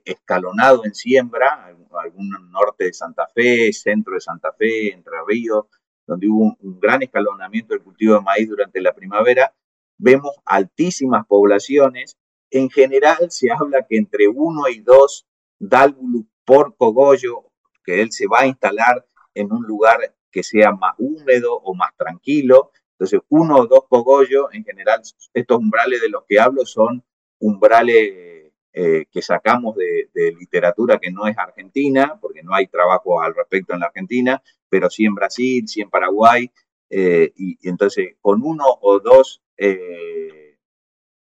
escalonado 0.03 0.83
en 0.83 0.93
siembra, 0.93 1.73
algún 2.03 2.29
norte 2.51 2.83
de 2.85 2.93
Santa 2.93 3.25
Fe, 3.33 3.71
centro 3.71 4.15
de 4.15 4.19
Santa 4.19 4.51
Fe, 4.51 4.91
Entre 4.91 5.13
Ríos, 5.25 5.67
donde 6.05 6.27
hubo 6.27 6.43
un, 6.43 6.57
un 6.59 6.79
gran 6.81 7.01
escalonamiento 7.01 7.73
del 7.73 7.83
cultivo 7.83 8.15
de 8.15 8.21
maíz 8.21 8.49
durante 8.49 8.81
la 8.81 8.93
primavera, 8.93 9.53
vemos 9.97 10.35
altísimas 10.45 11.25
poblaciones. 11.25 12.17
En 12.53 12.69
general 12.69 13.31
se 13.31 13.51
habla 13.51 13.83
que 13.89 13.97
entre 13.97 14.27
uno 14.27 14.69
y 14.69 14.79
dos 14.79 15.25
Dálvulus 15.57 16.25
por 16.45 16.77
cogollo, 16.77 17.45
que 17.83 17.99
él 17.99 18.11
se 18.11 18.27
va 18.27 18.41
a 18.41 18.45
instalar 18.45 19.07
en 19.33 19.51
un 19.51 19.63
lugar 19.63 20.13
que 20.29 20.43
sea 20.43 20.71
más 20.71 20.93
húmedo 20.99 21.55
o 21.55 21.73
más 21.73 21.95
tranquilo. 21.97 22.69
Entonces, 22.91 23.21
uno 23.29 23.55
o 23.55 23.65
dos 23.65 23.85
cogollos, 23.89 24.53
en 24.53 24.63
general, 24.63 25.01
estos 25.33 25.57
umbrales 25.57 25.99
de 25.99 26.09
los 26.09 26.25
que 26.27 26.39
hablo 26.39 26.63
son 26.63 27.03
umbrales 27.39 28.51
eh, 28.71 29.05
que 29.11 29.21
sacamos 29.23 29.75
de, 29.75 30.35
literatura 30.39 30.99
que 30.99 31.09
no 31.09 31.27
es 31.27 31.35
argentina, 31.35 32.19
porque 32.21 32.43
no 32.43 32.53
hay 32.53 32.67
trabajo 32.67 33.19
al 33.19 33.33
respecto 33.33 33.73
en 33.73 33.79
la 33.79 33.87
Argentina, 33.87 34.43
pero 34.69 34.91
sí 34.91 35.05
en 35.05 35.15
Brasil, 35.15 35.67
sí 35.67 35.81
en 35.81 35.89
Paraguay, 35.89 36.51
eh, 36.91 37.33
y, 37.35 37.57
entonces 37.67 38.15
con 38.21 38.43
uno 38.43 38.65
o 38.81 38.99
dos 38.99 39.41
eh, 39.57 40.42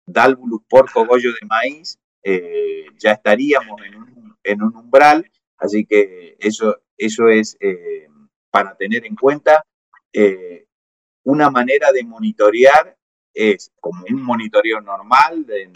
dálvulus 0.06 0.62
por 0.70 0.92
cogollo 0.92 1.32
de 1.32 1.48
maíz 1.48 2.00
ya 2.98 3.12
estaríamos 3.12 3.80
en 4.44 4.62
un, 4.62 4.76
umbral, 4.76 5.30
así 5.58 5.86
que 5.86 6.36
eso, 6.40 6.78
eso 6.98 7.30
es 7.30 7.58
para 8.50 8.76
tener 8.76 9.06
en 9.06 9.16
cuenta 9.16 9.64
una 11.24 11.50
manera 11.52 11.92
de 11.92 12.04
monitorear 12.04 12.98
es 13.36 13.72
como 13.82 14.06
un 14.10 14.24
monitoreo 14.24 14.80
normal 14.82 15.46
en, 15.50 15.74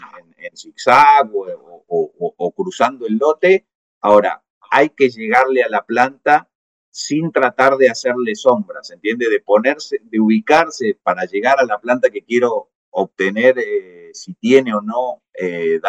zigzag 0.56 1.30
o, 1.34 2.52
cruzando 2.56 3.06
el 3.06 3.18
lote. 3.18 3.66
Ahora, 4.00 4.42
hay 4.70 4.88
que 4.88 5.10
llegarle 5.10 5.62
a 5.62 5.68
la 5.68 5.84
planta 5.84 6.48
sin 6.88 7.30
tratar 7.30 7.76
de 7.76 7.90
hacerle 7.90 8.34
sombras, 8.34 8.90
¿entiende? 8.90 9.28
De 9.28 9.40
ponerse, 9.40 10.00
de 10.02 10.18
ubicarse 10.18 10.98
para 11.02 11.24
llegar 11.26 11.60
a 11.60 11.64
la 11.64 11.78
planta 11.78 12.10
que 12.10 12.22
quiero 12.22 12.69
obtener, 12.90 13.58
eh, 13.58 14.10
si 14.12 14.34
tiene 14.34 14.74
o 14.74 14.80
no 14.80 15.22
eh, 15.32 15.80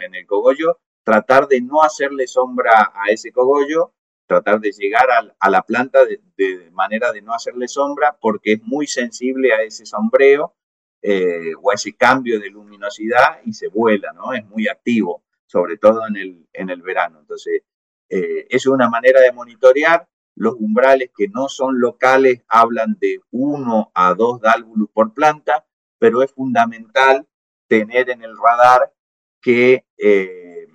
en 0.00 0.14
el 0.14 0.26
cogollo, 0.26 0.78
tratar 1.04 1.46
de 1.48 1.60
no 1.60 1.82
hacerle 1.82 2.26
sombra 2.26 2.92
a 2.94 3.10
ese 3.10 3.30
cogollo, 3.30 3.92
tratar 4.26 4.60
de 4.60 4.72
llegar 4.72 5.08
a, 5.38 5.50
la 5.50 5.62
planta 5.62 6.04
de, 6.04 6.70
manera 6.72 7.12
de 7.12 7.22
no 7.22 7.34
hacerle 7.34 7.68
sombra, 7.68 8.16
porque 8.20 8.54
es 8.54 8.62
muy 8.62 8.86
sensible 8.86 9.52
a 9.52 9.62
ese 9.62 9.84
sombreo 9.84 10.54
eh, 11.02 11.52
o 11.62 11.72
ese 11.72 11.94
cambio 11.94 12.40
de 12.40 12.50
luminosidad 12.50 13.40
y 13.44 13.52
se 13.52 13.68
vuela, 13.68 14.12
¿no? 14.12 14.32
Es 14.32 14.44
muy 14.46 14.68
activo, 14.68 15.22
sobre 15.46 15.76
todo 15.76 16.06
en 16.06 16.16
el, 16.16 16.48
en 16.52 16.70
el 16.70 16.80
verano. 16.80 17.20
Entonces, 17.20 17.62
eh, 18.08 18.46
es 18.48 18.66
una 18.66 18.88
manera 18.88 19.20
de 19.20 19.32
monitorear. 19.32 20.08
Los 20.36 20.54
umbrales 20.54 21.10
que 21.16 21.28
no 21.28 21.48
son 21.48 21.80
locales 21.80 22.42
hablan 22.48 22.96
de 22.98 23.20
uno 23.30 23.92
a 23.94 24.14
dos 24.14 24.40
dálvulos 24.40 24.88
por 24.92 25.14
planta, 25.14 25.64
pero 25.98 26.22
es 26.22 26.32
fundamental 26.32 27.26
tener 27.68 28.10
en 28.10 28.22
el 28.22 28.36
radar 28.36 28.92
que 29.40 29.84
eh, 29.98 30.66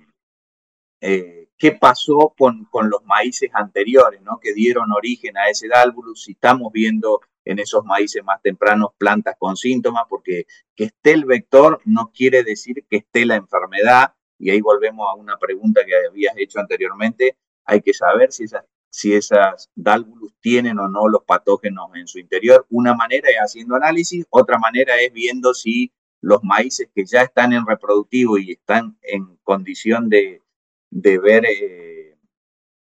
qué 1.60 1.72
pasó 1.72 2.34
con, 2.38 2.64
con, 2.64 2.88
los 2.88 3.04
maíces 3.04 3.50
anteriores, 3.52 4.22
¿no? 4.22 4.38
que 4.40 4.54
dieron 4.54 4.92
origen 4.92 5.36
a 5.36 5.48
ese 5.50 5.68
dálvulus, 5.68 6.24
si 6.24 6.32
estamos 6.32 6.72
viendo 6.72 7.20
en 7.44 7.58
esos 7.58 7.84
maíces 7.84 8.24
más 8.24 8.40
tempranos 8.40 8.90
plantas 8.96 9.34
con 9.38 9.56
síntomas, 9.56 10.04
porque 10.08 10.46
que 10.74 10.84
esté 10.84 11.12
el 11.12 11.26
vector 11.26 11.80
no 11.84 12.12
quiere 12.14 12.42
decir 12.44 12.84
que 12.88 12.98
esté 12.98 13.26
la 13.26 13.36
enfermedad, 13.36 14.14
y 14.38 14.50
ahí 14.50 14.62
volvemos 14.62 15.06
a 15.06 15.14
una 15.14 15.36
pregunta 15.36 15.84
que 15.84 15.94
habías 16.08 16.34
hecho 16.38 16.60
anteriormente, 16.60 17.36
hay 17.66 17.82
que 17.82 17.92
saber 17.92 18.32
si 18.32 18.44
esas, 18.44 18.64
si 18.90 19.14
esas 19.14 19.70
dálvulus 19.74 20.34
tienen 20.40 20.78
o 20.78 20.88
no 20.88 21.08
los 21.08 21.24
patógenos 21.24 21.90
en 21.94 22.06
su 22.06 22.18
interior. 22.18 22.66
Una 22.70 22.94
manera 22.94 23.30
es 23.30 23.36
haciendo 23.36 23.76
análisis, 23.76 24.26
otra 24.30 24.58
manera 24.58 25.00
es 25.00 25.12
viendo 25.12 25.54
si 25.54 25.92
los 26.20 26.42
maíces 26.42 26.88
que 26.94 27.06
ya 27.06 27.22
están 27.22 27.52
en 27.52 27.66
reproductivo 27.66 28.36
y 28.38 28.52
están 28.52 28.98
en 29.02 29.36
condición 29.42 30.08
de, 30.08 30.42
de 30.90 31.18
ver... 31.18 31.44
Eh, 31.46 32.00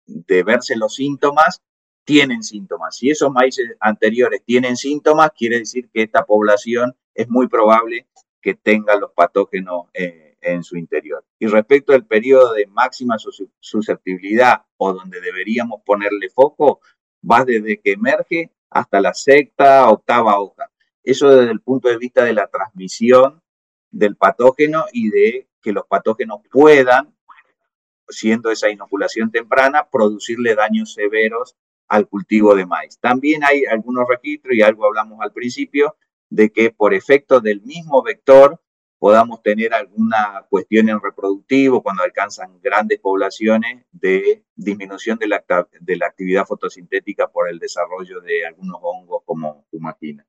de 0.07 0.43
verse 0.43 0.77
los 0.77 0.95
síntomas, 0.95 1.62
tienen 2.05 2.43
síntomas. 2.43 2.97
Si 2.97 3.11
esos 3.11 3.31
maíces 3.31 3.77
anteriores 3.81 4.43
tienen 4.45 4.77
síntomas, 4.77 5.31
quiere 5.37 5.59
decir 5.59 5.88
que 5.93 6.03
esta 6.03 6.25
población 6.25 6.97
es 7.15 7.29
muy 7.29 7.49
probable 7.49 8.09
que 8.41 8.55
tenga 8.55 8.97
los 8.97 9.12
patógenos 9.12 9.87
eh, 9.95 10.32
en 10.43 10.63
su 10.63 10.77
interior. 10.77 11.25
Y 11.39 11.47
respecto 11.47 11.93
al 11.93 12.05
periodo 12.05 12.53
de 12.53 12.67
máxima 12.67 13.17
susceptibilidad 13.61 14.65
o 14.77 14.93
donde 14.93 15.21
deberíamos 15.21 15.83
ponerle 15.85 16.29
foco, 16.29 16.81
va 17.29 17.45
desde 17.45 17.81
que 17.81 17.93
emerge 17.93 18.51
hasta 18.69 19.01
la 19.01 19.15
sexta, 19.15 19.89
octava 19.89 20.39
hoja. 20.39 20.71
Eso 21.03 21.29
desde 21.31 21.53
el 21.53 21.61
punto 21.61 21.89
de 21.89 21.99
vista 21.99 22.25
de 22.25 22.33
la 22.33 22.49
transmisión 22.49 23.43
del 23.91 24.17
patógeno 24.17 24.87
y 24.93 25.11
de 25.11 25.49
que 25.61 25.73
los 25.73 25.87
patógenos 25.87 26.41
puedan, 26.51 27.15
siendo 28.09 28.51
esa 28.51 28.69
inoculación 28.69 29.31
temprana, 29.31 29.89
producirle 29.91 30.55
daños 30.55 30.95
severos 30.95 31.57
al 31.89 32.09
cultivo 32.09 32.55
de 32.55 32.67
maíz. 32.67 32.99
También 32.99 33.45
hay 33.45 33.65
algunos 33.65 34.07
registros, 34.09 34.55
y 34.55 34.63
algo 34.63 34.87
hablamos 34.87 35.21
al 35.21 35.33
principio, 35.33 35.97
de 36.31 36.51
que 36.51 36.71
por 36.71 36.95
efecto 36.95 37.41
del 37.41 37.61
mismo 37.63 38.03
vector 38.03 38.61
podamos 39.03 39.43
tener 39.43 39.75
alguna 39.75 40.47
cuestión 40.49 40.88
en 40.88 41.01
reproductivo 41.01 41.83
cuando 41.83 42.05
alcanzan 42.05 42.61
grandes 42.62 43.01
poblaciones 43.01 43.85
de 43.91 44.45
disminución 44.55 45.19
de 45.19 45.27
la, 45.27 45.43
de 45.81 45.97
la 45.97 46.07
actividad 46.07 46.45
fotosintética 46.47 47.27
por 47.27 47.49
el 47.49 47.59
desarrollo 47.59 48.21
de 48.21 48.47
algunos 48.47 48.79
hongos 48.81 49.23
como 49.25 49.67
fumagina. 49.73 50.25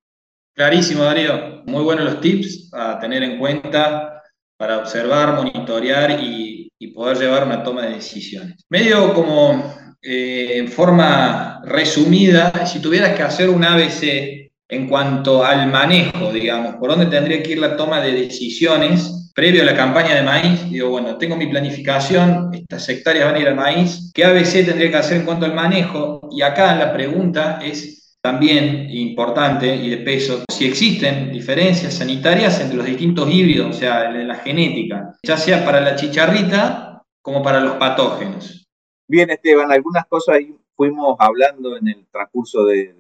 Clarísimo, 0.56 1.04
Darío. 1.04 1.62
Muy 1.68 1.84
buenos 1.84 2.06
los 2.06 2.20
tips 2.20 2.74
a 2.74 2.98
tener 2.98 3.22
en 3.22 3.38
cuenta 3.38 4.24
para 4.58 4.80
observar, 4.80 5.36
monitorear 5.36 6.20
y, 6.20 6.72
y 6.80 6.88
poder 6.94 7.18
llevar 7.18 7.44
una 7.44 7.62
toma 7.62 7.84
de 7.84 7.94
decisiones. 7.94 8.66
Medio 8.70 9.14
como 9.14 9.72
eh, 10.02 10.58
en 10.58 10.68
forma 10.68 11.62
resumida, 11.64 12.66
si 12.66 12.82
tuvieras 12.82 13.16
que 13.16 13.22
hacer 13.22 13.52
un 13.52 13.64
ABC 13.64 14.52
en 14.70 14.88
cuanto 14.88 15.44
al 15.44 15.68
manejo, 15.68 16.32
digamos, 16.32 16.76
por 16.76 16.90
dónde 16.90 17.06
tendría 17.06 17.44
que 17.44 17.52
ir 17.52 17.60
la 17.60 17.76
toma 17.76 18.02
de 18.02 18.14
decisiones 18.14 19.32
previo 19.36 19.64
a 19.64 19.66
la 19.66 19.76
campaña 19.76 20.16
de 20.16 20.22
maíz, 20.22 20.70
digo, 20.70 20.90
bueno, 20.90 21.18
tengo 21.18 21.36
mi 21.36 21.48
planificación, 21.48 22.52
estas 22.54 22.88
hectáreas 22.90 23.26
van 23.26 23.36
a 23.36 23.40
ir 23.40 23.48
al 23.48 23.56
maíz, 23.56 24.12
¿qué 24.14 24.26
ABC 24.26 24.66
tendría 24.66 24.92
que 24.92 24.98
hacer 24.98 25.18
en 25.18 25.26
cuanto 25.26 25.46
al 25.46 25.56
manejo? 25.56 26.22
Y 26.32 26.44
acá 26.44 26.76
la 26.76 26.94
pregunta 26.94 27.60
es 27.64 28.04
también 28.22 28.90
importante 28.90 29.76
y 29.76 29.90
de 29.90 29.98
peso, 29.98 30.44
si 30.50 30.66
existen 30.66 31.32
diferencias 31.32 31.96
sanitarias 31.96 32.62
entre 32.62 32.78
los 32.78 32.86
distintos 32.86 33.30
híbridos, 33.30 33.76
o 33.76 33.80
sea, 33.80 34.10
en 34.10 34.28
la 34.28 34.36
genética, 34.36 35.14
ya 35.24 35.36
sea 35.36 35.66
para 35.66 35.82
la 35.82 35.96
chicharrita 35.96 37.04
como 37.22 37.42
para 37.42 37.60
los 37.60 37.74
patógenos. 37.76 38.66
Bien, 39.08 39.30
Esteban, 39.30 39.72
algunas 39.72 40.06
cosas 40.06 40.36
ahí 40.36 40.56
fuimos 40.76 41.18
hablando 41.20 41.76
en 41.76 41.88
el 41.88 42.08
transcurso 42.12 42.66
de, 42.66 42.94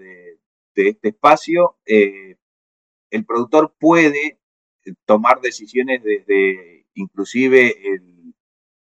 este 0.75 1.09
espacio. 1.09 1.77
Eh, 1.85 2.35
el 3.09 3.25
productor 3.25 3.75
puede 3.79 4.39
eh, 4.85 4.93
tomar 5.05 5.41
decisiones 5.41 6.03
desde 6.03 6.87
inclusive 6.95 7.75
el, 7.87 8.35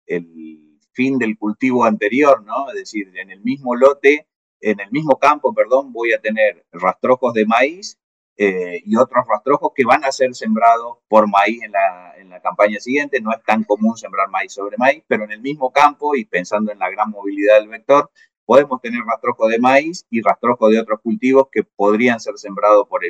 el, 0.07 0.59
fin 0.93 1.17
del 1.17 1.39
cultivo 1.39 1.85
anterior, 1.85 2.43
¿no? 2.45 2.71
Es 2.71 2.75
decir, 2.75 3.17
en 3.17 3.31
el 3.31 3.41
mismo 3.43 3.77
lote, 3.77 4.27
en 4.61 4.81
el 4.81 4.91
mismo 4.91 5.17
campo, 5.21 5.55
perdón, 5.55 5.93
voy 5.93 6.13
a 6.13 6.21
tener 6.21 6.67
rastrojos 6.73 7.33
de 7.35 7.47
maíz 7.47 8.01
eh, 8.37 8.83
y 8.85 8.97
otros 8.97 9.25
rastrojos 9.29 9.71
que 9.77 9.85
van 9.85 10.05
a 10.05 10.11
ser 10.11 10.35
sembrados 10.35 10.99
por 11.07 11.29
maíz 11.29 11.63
en 11.63 11.71
la, 11.71 12.15
en 12.17 12.31
la 12.31 12.41
campaña 12.41 12.81
siguiente. 12.81 13.21
No 13.21 13.31
es 13.33 13.43
tan 13.45 13.63
común 13.63 13.97
sembrar 13.97 14.29
maíz 14.29 14.53
sobre 14.53 14.77
maíz, 14.77 15.05
pero 15.07 15.23
en 15.23 15.31
el 15.31 15.41
mismo 15.41 15.71
campo 15.71 16.17
y 16.17 16.25
pensando 16.25 16.73
en 16.73 16.81
la 16.81 16.91
gran 16.91 17.11
movilidad 17.11 17.61
del 17.61 17.69
vector, 17.69 18.11
podemos 18.49 18.81
tener 18.81 19.03
rastrojo 19.05 19.47
de 19.47 19.59
maíz 19.59 20.07
y 20.09 20.23
rastrojo 20.23 20.71
de 20.71 20.81
otros 20.81 21.01
cultivos 21.03 21.49
que 21.53 21.65
podrían 21.65 22.19
ser 22.19 22.39
sembrados 22.39 22.89
por, 22.89 23.03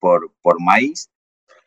por, 0.00 0.32
por 0.42 0.60
maíz. 0.60 1.12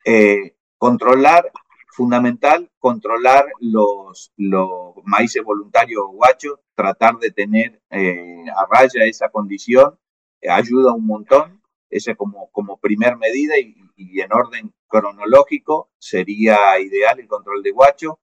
Eh, 0.04 0.58
controlar, 0.78 1.50
fundamental, 1.88 2.70
controlar 2.80 3.46
los, 3.62 4.34
los 4.36 4.96
maíces 5.06 5.42
voluntarios 5.42 6.04
guachos, 6.12 6.60
tratar 6.76 7.18
de 7.20 7.32
tener 7.32 7.82
eh, 7.92 8.44
a 8.58 8.66
raya 8.70 9.06
esa 9.06 9.30
condición, 9.30 9.98
ayuda 10.46 10.92
un 10.92 11.06
montón 11.06 11.62
ese 11.90 12.18
como, 12.18 12.50
como 12.52 12.78
primer 12.78 13.16
medida 13.16 13.58
y, 13.58 13.74
en 13.96 14.34
orden 14.34 14.74
cronológico 14.88 15.92
sería 15.98 16.78
ideal 16.78 17.22
el 17.22 17.28
control 17.30 17.64
de 17.64 17.72
guacho. 17.72 18.20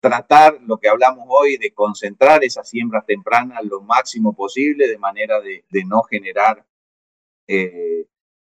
Tratar 0.00 0.60
lo 0.62 0.78
que 0.78 0.88
hablamos 0.88 1.24
hoy 1.28 1.56
de 1.56 1.72
concentrar 1.72 2.44
esas 2.44 2.68
siembras 2.68 3.04
tempranas 3.06 3.64
lo 3.64 3.80
máximo 3.80 4.34
posible 4.34 4.86
de 4.86 4.98
manera 4.98 5.40
de, 5.40 5.64
no 5.84 6.02
generar 6.02 6.64
eh, 7.48 8.06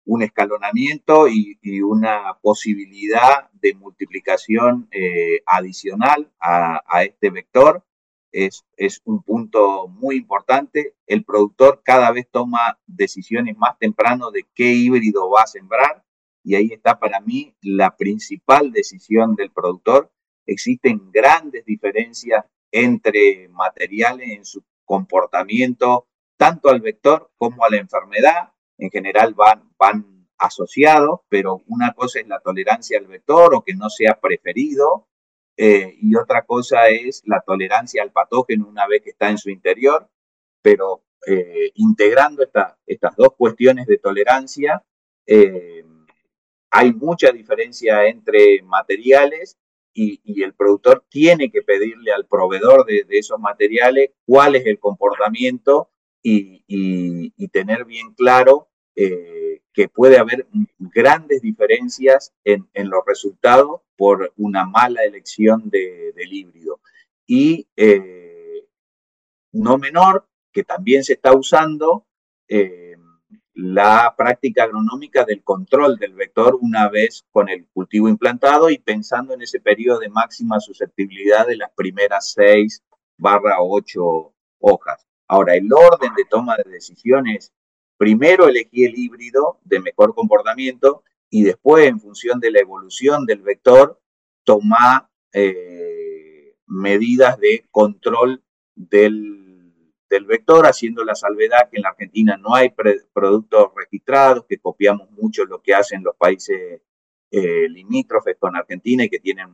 un 0.05 0.23
escalonamiento 0.23 1.27
y, 1.27 1.57
una 1.81 2.37
posibilidad 2.41 3.49
de 3.53 3.73
multiplicación 3.75 4.87
eh, 4.91 5.41
adicional 5.45 6.31
a, 6.39 7.03
este 7.03 7.29
vector 7.29 7.83
es, 8.31 8.63
un 9.05 9.21
punto 9.23 9.87
muy 9.87 10.17
importante. 10.17 10.95
El 11.07 11.23
productor 11.23 11.81
cada 11.83 12.11
vez 12.11 12.27
toma 12.29 12.79
decisiones 12.87 13.57
más 13.57 13.77
temprano 13.77 14.31
de 14.31 14.45
qué 14.53 14.71
híbrido 14.71 15.29
va 15.29 15.43
a 15.43 15.47
sembrar 15.47 16.03
y 16.43 16.55
ahí 16.55 16.69
está 16.71 16.99
para 16.99 17.21
mí 17.21 17.55
la 17.61 17.95
principal 17.95 18.71
decisión 18.71 19.35
del 19.35 19.51
productor. 19.51 20.11
Existen 20.45 21.11
grandes 21.11 21.65
diferencias 21.65 22.45
entre 22.71 23.47
materiales 23.49 24.29
en 24.29 24.45
su 24.45 24.63
comportamiento, 24.85 26.07
tanto 26.37 26.69
al 26.69 26.81
vector 26.81 27.31
como 27.37 27.63
a 27.63 27.69
la 27.69 27.77
enfermedad. 27.77 28.51
En 28.77 28.89
general 28.89 29.33
van, 29.33 29.71
van 29.77 30.27
asociados, 30.37 31.21
pero 31.29 31.63
una 31.67 31.93
cosa 31.93 32.19
es 32.19 32.27
la 32.27 32.39
tolerancia 32.39 32.97
al 32.97 33.07
vector 33.07 33.55
o 33.55 33.63
que 33.63 33.75
no 33.75 33.89
sea 33.89 34.19
preferido 34.19 35.07
eh, 35.55 35.95
y 36.01 36.15
otra 36.15 36.43
cosa 36.43 36.87
es 36.87 37.21
la 37.25 37.41
tolerancia 37.41 38.01
al 38.01 38.11
patógeno 38.11 38.67
una 38.67 38.87
vez 38.87 39.01
que 39.03 39.11
está 39.11 39.29
en 39.29 39.37
su 39.37 39.49
interior, 39.49 40.09
pero 40.61 41.03
eh, 41.27 41.71
integrando 41.75 42.43
estas 42.43 43.15
dos 43.15 43.33
cuestiones 43.37 43.85
de 43.85 43.97
tolerancia, 43.97 44.83
eh, 45.25 45.85
hay 46.71 46.91
mucha 46.93 47.31
diferencia 47.31 48.05
entre 48.07 48.61
materiales 48.63 49.57
y, 49.93 50.43
el 50.43 50.53
productor 50.53 51.05
tiene 51.09 51.51
que 51.51 51.61
pedirle 51.61 52.11
al 52.11 52.25
proveedor 52.25 52.85
de, 52.85 53.05
esos 53.09 53.39
materiales 53.39 54.11
cuál 54.25 54.55
es 54.55 54.65
el 54.65 54.79
comportamiento 54.79 55.89
y, 56.21 56.61
tener 57.51 57.85
bien 57.85 58.13
claro 58.15 58.69
que 59.73 59.89
puede 59.89 60.17
haber 60.17 60.47
grandes 60.79 61.41
diferencias 61.41 62.33
en, 62.43 62.67
los 62.75 63.03
resultados 63.05 63.81
por 63.95 64.33
una 64.37 64.65
mala 64.65 65.03
elección 65.03 65.69
del 65.69 66.33
híbrido. 66.33 66.79
Y 67.25 67.67
eh, 67.75 68.67
no 69.51 69.77
menor, 69.77 70.27
que 70.51 70.63
también 70.63 71.03
se 71.03 71.13
está 71.13 71.33
usando 71.35 72.05
eh, 72.47 72.92
la 73.53 74.15
práctica 74.17 74.63
agronómica 74.63 75.25
del 75.25 75.43
control 75.43 75.97
del 75.97 76.13
vector 76.13 76.57
una 76.59 76.89
vez 76.89 77.23
con 77.31 77.49
el 77.49 77.67
cultivo 77.67 78.09
implantado 78.09 78.69
y 78.69 78.79
pensando 78.79 79.33
en 79.33 79.43
ese 79.43 79.59
periodo 79.59 79.99
de 79.99 80.09
máxima 80.09 80.59
susceptibilidad 80.59 81.45
de 81.47 81.57
las 81.57 81.71
primeras 81.71 82.31
6 82.31 82.83
barra 83.17 83.57
8 83.59 84.33
hojas. 84.59 85.05
Ahora, 85.27 85.55
el 85.55 85.71
orden 85.71 86.13
de 86.15 86.25
toma 86.25 86.55
de 86.57 86.71
decisiones 86.71 87.51
primero 87.97 88.47
elegí 88.47 88.85
el 88.85 88.97
híbrido 88.97 89.59
de 89.63 89.79
mejor 89.79 90.15
comportamiento 90.15 91.03
y 91.29 91.43
después, 91.43 91.87
en 91.87 91.99
función 91.99 92.39
de 92.39 92.51
la 92.51 92.59
evolución 92.59 93.25
del 93.25 93.41
vector, 93.41 93.99
tomar 94.43 95.07
eh, 95.31 96.55
medidas 96.67 97.39
de 97.39 97.65
control 97.71 98.43
del, 98.75 99.42
vector, 100.25 100.65
haciendo 100.65 101.03
la 101.03 101.15
salvedad 101.15 101.69
que 101.69 101.77
en 101.77 101.83
la 101.83 101.89
Argentina 101.89 102.37
no 102.37 102.55
hay 102.55 102.73
productos 103.13 103.71
registrados, 103.75 104.45
que 104.47 104.59
copiamos 104.59 105.09
mucho 105.11 105.45
lo 105.45 105.61
que 105.61 105.73
hacen 105.73 106.03
los 106.03 106.15
países 106.15 106.81
eh, 107.31 107.67
limítrofes 107.69 108.37
con 108.37 108.55
Argentina 108.55 109.03
y 109.03 109.09
que 109.09 109.19
tienen 109.19 109.49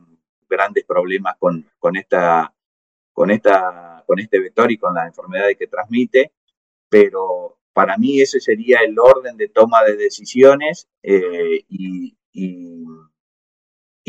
grandes 0.48 0.84
problemas 0.84 1.36
con, 1.38 1.66
con, 1.78 1.96
esta, 1.96 2.52
con, 3.12 3.30
esta, 3.30 4.04
con 4.06 4.18
este 4.18 4.38
vector 4.38 4.70
y 4.70 4.76
con 4.76 4.94
las 4.94 5.06
enfermedades 5.06 5.56
que 5.56 5.66
transmite, 5.66 6.32
pero 6.88 7.56
para 7.72 7.96
mí 7.96 8.20
ese 8.20 8.40
sería 8.40 8.80
el 8.80 8.98
orden 8.98 9.36
de 9.36 9.48
toma 9.48 9.82
de 9.84 9.96
decisiones 9.96 10.88
eh, 11.02 11.64
y, 11.68 12.16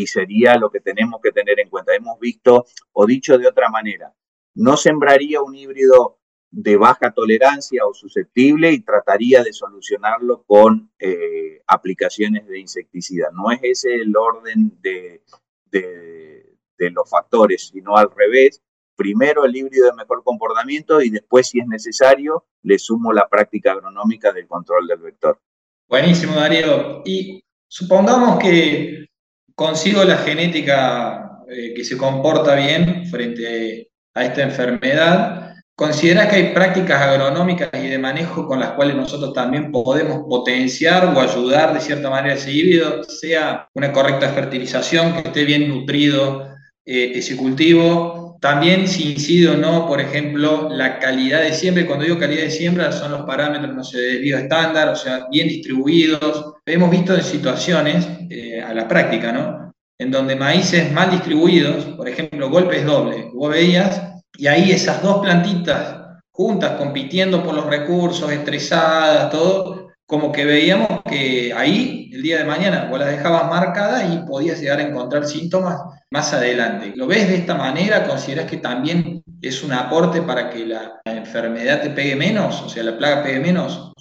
sería 0.08 0.58
lo 0.58 0.72
que 0.72 0.82
tenemos 0.82 1.22
que 1.22 1.32
tener 1.32 1.60
en 1.60 1.70
cuenta. 1.70 1.96
Hemos 1.96 2.20
visto, 2.20 2.66
o 2.92 3.06
dicho 3.06 3.38
de 3.38 3.48
otra 3.48 3.70
manera, 3.70 4.14
no 4.56 4.76
sembraría 4.76 5.42
un 5.42 5.56
híbrido 5.56 6.20
de 6.52 6.76
baja 6.76 7.12
tolerancia 7.12 7.86
o 7.86 7.94
susceptible 7.94 8.72
y 8.72 8.82
trataría 8.82 9.42
de 9.44 9.54
solucionarlo 9.54 10.44
con 10.46 10.92
eh, 11.00 11.62
aplicaciones 11.66 12.46
de 12.48 12.60
insecticida. 12.60 13.30
No 13.34 13.52
es 13.52 13.60
ese 13.64 13.96
el 13.96 14.16
orden 14.16 14.78
de, 14.82 15.24
de 15.72 16.90
los 16.92 17.10
factores, 17.10 17.70
sino 17.70 17.96
al 17.96 18.12
revés 18.16 18.62
primero 19.02 19.46
el 19.46 19.56
híbrido 19.56 19.88
de 19.88 19.94
mejor 19.94 20.24
comportamiento 20.24 21.02
y 21.02 21.10
después, 21.10 21.48
si 21.48 21.60
es 21.60 21.66
necesario, 21.66 22.46
le 22.62 22.78
sumo 22.78 23.12
la 23.12 23.28
práctica 23.28 23.72
agronómica 23.72 24.32
del 24.32 24.48
control 24.48 24.86
del 24.88 25.00
vector. 25.00 25.40
Buenísimo, 25.88 26.36
Darío. 26.36 27.02
Y 27.04 27.44
supongamos 27.68 28.38
que 28.38 29.08
consigo 29.56 30.04
la 30.04 30.18
genética 30.18 31.40
eh, 31.50 31.74
que 31.74 31.84
se 31.84 31.98
comporta 31.98 32.56
bien 32.56 33.08
frente 33.08 33.90
a 34.14 34.26
esta 34.26 34.44
enfermedad. 34.44 35.51
¿Considera 35.82 36.30
que 36.30 36.36
hay 36.36 36.54
prácticas 36.54 37.02
agronómicas 37.02 37.72
y 37.74 37.88
de 37.88 37.98
manejo 37.98 38.46
con 38.46 38.60
las 38.60 38.74
cuales 38.74 38.96
nosotros 38.96 39.34
también 39.34 39.72
podemos 39.72 40.20
potenciar 40.30 41.06
o 41.06 41.20
ayudar 41.20 41.74
de 41.74 41.80
cierta 41.80 42.08
manera 42.08 42.36
ese 42.36 42.52
híbrido, 42.52 43.04
sea 43.04 43.68
una 43.74 43.92
correcta 43.92 44.30
fertilización, 44.30 45.14
que 45.14 45.30
esté 45.30 45.44
bien 45.44 45.68
nutrido 45.70 46.50
eh, 46.86 47.14
ese 47.16 47.36
cultivo, 47.36 48.38
también 48.40 48.88
si 48.88 49.14
incide 49.14 49.50
o 49.50 49.58
no, 49.58 49.88
por 49.88 50.00
ejemplo, 50.00 50.70
la 50.70 51.00
calidad 51.00 51.42
de 51.42 51.52
siembra. 51.52 51.88
Cuando 51.88 52.06
digo 52.06 52.20
calidad 52.20 52.44
de 52.44 52.52
siembra 52.52 52.92
son 52.92 53.14
los 53.14 53.24
parámetros, 53.24 53.76
no 53.76 53.84
sé, 53.84 53.98
de 53.98 54.18
bioestándar, 54.20 54.90
o 54.90 54.96
sea, 54.96 55.26
bien 55.32 55.48
distribuidos. 55.48 56.58
Hemos 56.64 56.92
visto 56.92 57.16
en 57.16 57.24
situaciones, 57.24 58.08
eh, 58.30 58.62
a 58.62 58.72
la 58.76 58.88
práctica, 58.88 59.32
¿no? 59.32 59.74
En 59.98 60.12
donde 60.12 60.36
maíces 60.36 60.92
mal 60.92 61.10
distribuidos, 61.10 61.86
por 61.98 62.08
ejemplo, 62.08 62.52
golpes 62.52 62.86
dobles, 62.86 63.26
vos 63.34 63.50
veías, 63.50 64.11
y 64.42 64.48
ahí 64.48 64.72
esas 64.72 65.04
dos 65.04 65.20
plantitas 65.22 66.20
juntas 66.32 66.72
compitiendo 66.72 67.44
por 67.44 67.54
los 67.54 67.68
recursos, 67.68 68.32
estresadas, 68.32 69.30
todo, 69.30 69.92
como 70.04 70.32
que 70.32 70.46
veíamos 70.46 71.04
que 71.08 71.54
ahí, 71.54 72.10
el 72.12 72.24
día 72.24 72.40
de 72.40 72.46
mañana, 72.46 72.88
vos 72.90 72.98
las 72.98 73.12
dejabas 73.12 73.48
marcadas 73.52 74.12
y 74.12 74.18
podías 74.26 74.60
llegar 74.60 74.80
a 74.80 74.88
encontrar 74.88 75.28
síntomas 75.28 75.80
más 76.10 76.34
adelante. 76.34 76.92
¿Lo 76.96 77.06
ves 77.06 77.28
de 77.28 77.36
esta 77.36 77.54
manera? 77.54 78.08
¿Consideras 78.08 78.50
que 78.50 78.58
también 78.58 79.24
es 79.44 79.64
un 79.64 79.74
aporte 79.74 80.24
para 80.24 80.50
que 80.50 80.66
la 80.66 81.00
enfermedad 81.06 81.84
te 81.84 81.92
pegue 81.92 82.16
menos? 82.16 82.64
O 82.64 82.70
sea, 82.70 82.82
la 82.82 82.98
plaga 82.98 83.22
pegue 83.22 83.42
menos. 83.42 83.94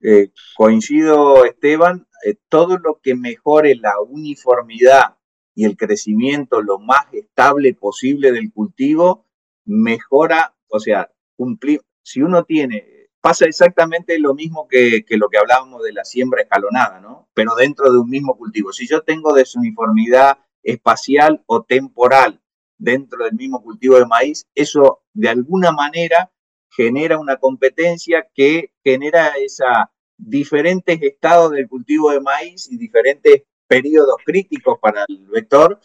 Eh, 0.00 0.30
coincido, 0.56 1.44
Esteban. 1.44 2.06
Eh, 2.24 2.36
todo 2.48 2.78
lo 2.78 2.98
que 3.02 3.14
mejore 3.14 3.74
la 3.74 4.00
uniformidad 4.08 5.16
y 5.54 5.66
el 5.66 5.76
crecimiento 5.76 6.62
lo 6.62 6.78
más 6.78 7.12
estable 7.12 7.74
posible 7.74 8.32
del 8.32 8.50
cultivo, 8.50 9.26
mejora, 9.64 10.54
o 10.68 10.78
sea, 10.78 11.10
cumplir, 11.36 11.80
si 12.02 12.22
uno 12.22 12.44
tiene, 12.44 13.08
pasa 13.20 13.46
exactamente 13.46 14.18
lo 14.18 14.34
mismo 14.34 14.68
que, 14.68 15.04
lo 15.10 15.28
que 15.28 15.38
hablábamos 15.38 15.82
de 15.82 15.92
la 15.92 16.04
siembra 16.04 16.42
escalonada, 16.42 17.00
¿no? 17.00 17.28
Pero 17.34 17.54
dentro 17.54 17.90
de 17.90 17.98
un 17.98 18.10
mismo 18.10 18.36
cultivo. 18.36 18.72
Si 18.72 18.86
yo 18.86 19.02
tengo 19.02 19.32
desuniformidad 19.32 20.38
espacial 20.62 21.42
o 21.46 21.62
temporal 21.62 22.42
dentro 22.78 23.24
del 23.24 23.34
mismo 23.34 23.62
cultivo 23.62 23.96
de 23.96 24.06
maíz, 24.06 24.46
eso 24.54 25.02
de 25.14 25.28
alguna 25.28 25.72
manera 25.72 26.32
genera 26.70 27.18
una 27.18 27.36
competencia 27.36 28.28
que 28.34 28.72
genera 28.82 29.28
esa 29.38 29.90
diferentes 30.16 31.00
estados 31.02 31.52
del 31.52 31.68
cultivo 31.68 32.10
de 32.10 32.20
maíz 32.20 32.70
y 32.70 32.76
diferentes 32.76 33.42
periodos 33.66 34.16
críticos 34.24 34.78
para 34.80 35.04
el 35.08 35.26
vector 35.28 35.80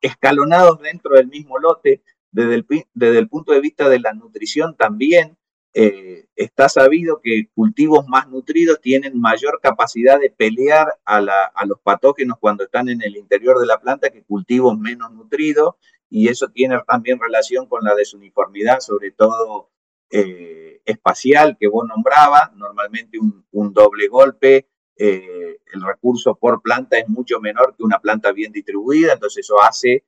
escalonados 0.00 0.80
dentro 0.80 1.16
del 1.16 1.28
mismo 1.28 1.58
lote. 1.58 2.02
Desde 2.32 2.54
el, 2.54 3.28
punto 3.28 3.52
de 3.52 3.60
vista 3.60 3.90
de 3.90 4.00
la 4.00 4.14
nutrición 4.14 4.74
también 4.74 5.36
eh, 5.74 6.26
está 6.34 6.70
sabido 6.70 7.20
que 7.22 7.48
cultivos 7.54 8.06
más 8.08 8.26
nutridos 8.28 8.80
tienen 8.80 9.20
mayor 9.20 9.60
capacidad 9.62 10.18
de 10.18 10.30
pelear 10.30 10.98
a, 11.04 11.20
los 11.66 11.78
patógenos 11.82 12.38
cuando 12.40 12.64
están 12.64 12.88
en 12.88 13.02
el 13.02 13.16
interior 13.16 13.60
de 13.60 13.66
la 13.66 13.80
planta 13.80 14.10
que 14.10 14.22
cultivos 14.22 14.78
menos 14.78 15.12
nutridos 15.12 15.74
y 16.08 16.28
eso 16.28 16.48
tiene 16.48 16.78
también 16.86 17.20
relación 17.20 17.66
con 17.66 17.84
la 17.84 17.94
desuniformidad, 17.94 18.80
sobre 18.80 19.10
todo 19.10 19.70
eh, 20.10 20.80
espacial 20.86 21.56
que 21.60 21.68
vos 21.68 21.86
nombrabas, 21.86 22.54
normalmente 22.54 23.18
un, 23.18 23.72
doble 23.74 24.08
golpe, 24.08 24.68
eh, 24.96 25.58
el 25.72 25.82
recurso 25.82 26.34
por 26.34 26.62
planta 26.62 26.98
es 26.98 27.08
mucho 27.08 27.40
menor 27.40 27.74
que 27.76 27.82
una 27.82 27.98
planta 27.98 28.32
bien 28.32 28.52
distribuida, 28.52 29.14
entonces 29.14 29.44
eso 29.46 29.62
hace 29.62 30.04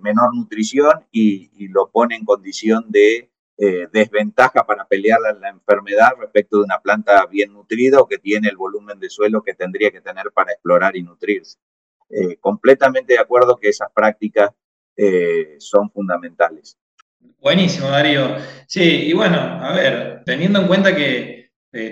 menor 0.00 0.34
nutrición 0.34 1.06
y 1.10 1.68
lo 1.68 1.90
pone 1.90 2.16
en 2.16 2.24
condición 2.24 2.86
de 2.88 3.30
eh, 3.60 3.88
desventaja 3.92 4.64
para 4.64 4.86
pelear 4.86 5.18
la, 5.20 5.48
enfermedad 5.48 6.12
respecto 6.20 6.58
de 6.58 6.62
una 6.62 6.78
planta 6.78 7.26
bien 7.26 7.52
nutrida 7.52 7.98
o 7.98 8.06
que 8.06 8.18
tiene 8.18 8.48
el 8.48 8.56
volumen 8.56 9.00
de 9.00 9.10
suelo 9.10 9.42
que 9.42 9.52
tendría 9.52 9.90
que 9.90 10.00
tener 10.00 10.30
para 10.32 10.52
explorar 10.52 10.94
y 10.94 11.02
nutrirse. 11.02 11.58
Eh, 12.08 12.36
completamente 12.36 13.14
de 13.14 13.18
acuerdo 13.18 13.58
que 13.58 13.70
esas 13.70 13.90
prácticas 13.92 14.52
eh, 14.96 15.56
son 15.58 15.90
fundamentales. 15.90 16.78
Buenísimo, 17.40 17.88
Darío. 17.88 18.36
Sí, 18.68 19.08
y 19.08 19.12
bueno, 19.12 19.38
a 19.38 19.72
ver, 19.72 20.22
teniendo 20.24 20.60
en 20.60 20.68
cuenta 20.68 20.94
que 20.94 21.37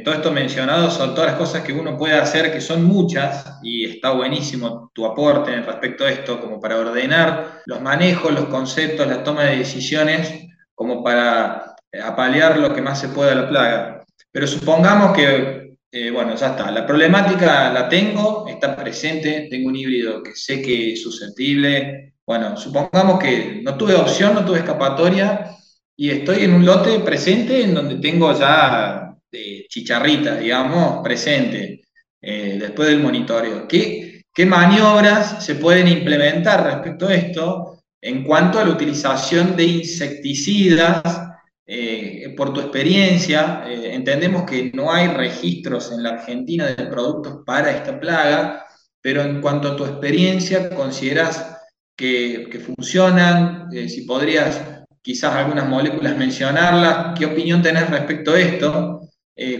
todo 0.02 0.14
esto 0.14 0.32
mencionado 0.32 0.90
son 0.90 1.14
todas 1.14 1.32
las 1.32 1.38
cosas 1.38 1.62
que 1.62 1.72
uno 1.72 1.98
puede 1.98 2.14
hacer, 2.14 2.50
que 2.50 2.62
son 2.62 2.84
muchas, 2.84 3.58
y 3.62 3.84
está 3.84 4.12
buenísimo 4.12 4.90
tu 4.94 5.04
aporte 5.04 5.60
respecto 5.60 6.04
a 6.04 6.10
esto, 6.10 6.40
como 6.40 6.58
para 6.58 6.78
ordenar 6.78 7.60
los 7.66 7.82
manejos, 7.82 8.32
los 8.32 8.46
conceptos, 8.46 9.06
la 9.06 9.22
toma 9.22 9.44
de 9.44 9.58
decisiones 9.58 10.46
como 10.74 11.02
para 11.02 11.74
eh, 11.92 12.00
apalear 12.00 12.58
lo 12.58 12.74
que 12.74 12.82
más 12.82 13.00
se 13.00 13.08
pueda 13.08 13.34
la 13.34 13.48
plaga. 13.48 14.04
Pero 14.30 14.46
supongamos 14.46 15.16
que, 15.16 15.76
eh, 15.90 16.10
bueno, 16.10 16.34
ya 16.36 16.48
está, 16.48 16.70
la 16.70 16.86
problemática 16.86 17.72
la 17.72 17.88
tengo, 17.88 18.46
está 18.48 18.76
presente, 18.76 19.48
tengo 19.50 19.68
un 19.68 19.76
híbrido 19.76 20.22
que 20.22 20.34
sé 20.34 20.62
que 20.62 20.92
es 20.92 21.02
susceptible. 21.02 22.14
Bueno, 22.26 22.56
supongamos 22.56 23.18
que 23.18 23.60
no 23.62 23.76
tuve 23.76 23.94
opción, 23.94 24.34
no 24.34 24.44
tuve 24.44 24.58
escapatoria 24.58 25.50
y 25.96 26.10
estoy 26.10 26.44
en 26.44 26.54
un 26.54 26.66
lote 26.66 26.98
presente 27.00 27.62
en 27.62 27.74
donde 27.74 27.96
tengo 27.96 28.32
ya 28.38 29.05
de 29.30 29.58
eh, 29.60 29.66
chicharrita, 29.68 30.36
digamos, 30.36 31.02
presente, 31.02 31.82
después 32.20 32.88
del 32.88 32.98
monitoreo. 32.98 33.68
¿Qué, 33.68 34.22
¿Qué 34.34 34.44
maniobras 34.46 35.44
se 35.44 35.54
pueden 35.54 35.86
implementar 35.86 36.64
respecto 36.64 37.06
a 37.06 37.14
esto 37.14 37.84
en 38.00 38.24
cuanto 38.24 38.58
a 38.58 38.64
la 38.64 38.72
utilización 38.72 39.56
de 39.56 39.64
insecticidas? 39.64 41.26
Eh, 41.68 42.32
por 42.36 42.52
tu 42.52 42.60
experiencia, 42.60 43.64
eh, 43.66 43.92
entendemos 43.92 44.44
que 44.44 44.70
no 44.72 44.92
hay 44.92 45.08
registros 45.08 45.90
en 45.90 46.04
la 46.04 46.10
Argentina 46.10 46.66
de 46.66 46.86
productos 46.86 47.38
para 47.44 47.72
esta 47.72 47.98
plaga, 47.98 48.64
pero 49.00 49.22
en 49.22 49.40
cuanto 49.40 49.68
a 49.68 49.76
tu 49.76 49.84
experiencia, 49.84 50.70
¿consideras 50.70 51.58
que, 51.96 52.48
funcionan? 52.64 53.68
Eh, 53.72 53.88
si 53.88 54.02
podrías 54.02 54.60
quizás 55.02 55.34
algunas 55.34 55.68
moléculas 55.68 56.16
mencionarlas, 56.16 57.18
¿qué 57.18 57.26
opinión 57.26 57.62
tenés 57.62 57.90
respecto 57.90 58.32
a 58.32 58.40
esto? 58.40 59.05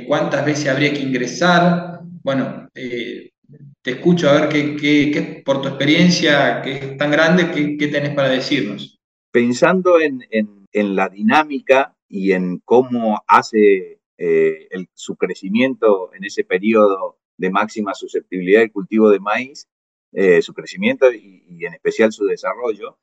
¿Cuántas 0.07 0.45
veces 0.47 0.69
habría 0.69 0.93
que 0.93 1.01
ingresar? 1.01 2.01
Bueno, 2.23 2.69
te 2.73 3.91
escucho 3.91 4.31
a 4.31 4.41
ver 4.41 4.49
qué, 4.49 5.43
por 5.45 5.61
tu 5.61 5.69
experiencia, 5.69 6.63
que 6.63 6.73
es 6.73 6.97
tan 6.97 7.11
grande, 7.11 7.51
qué, 7.79 7.89
tenés 7.89 8.15
para 8.15 8.31
decirnos. 8.31 8.99
Pensando 9.31 10.01
en, 10.01 10.25
en 10.31 10.97
la 10.97 11.09
dinámica 11.09 11.95
y 12.09 12.33
en 12.33 12.59
cómo 12.65 13.23
hace 13.27 14.01
eh, 14.19 14.69
su 14.95 15.17
crecimiento 15.17 16.13
en 16.15 16.25
ese 16.25 16.43
periodo 16.43 17.19
de 17.37 17.51
máxima 17.51 17.95
susceptibilidad 17.95 18.61
del 18.61 18.73
cultivo 18.73 19.11
de 19.11 19.21
maíz, 19.21 19.69
eh, 20.13 20.41
su 20.41 20.55
crecimiento 20.55 21.13
y, 21.13 21.45
en 21.65 21.75
especial 21.75 22.13
su 22.13 22.25
desarrollo. 22.25 22.99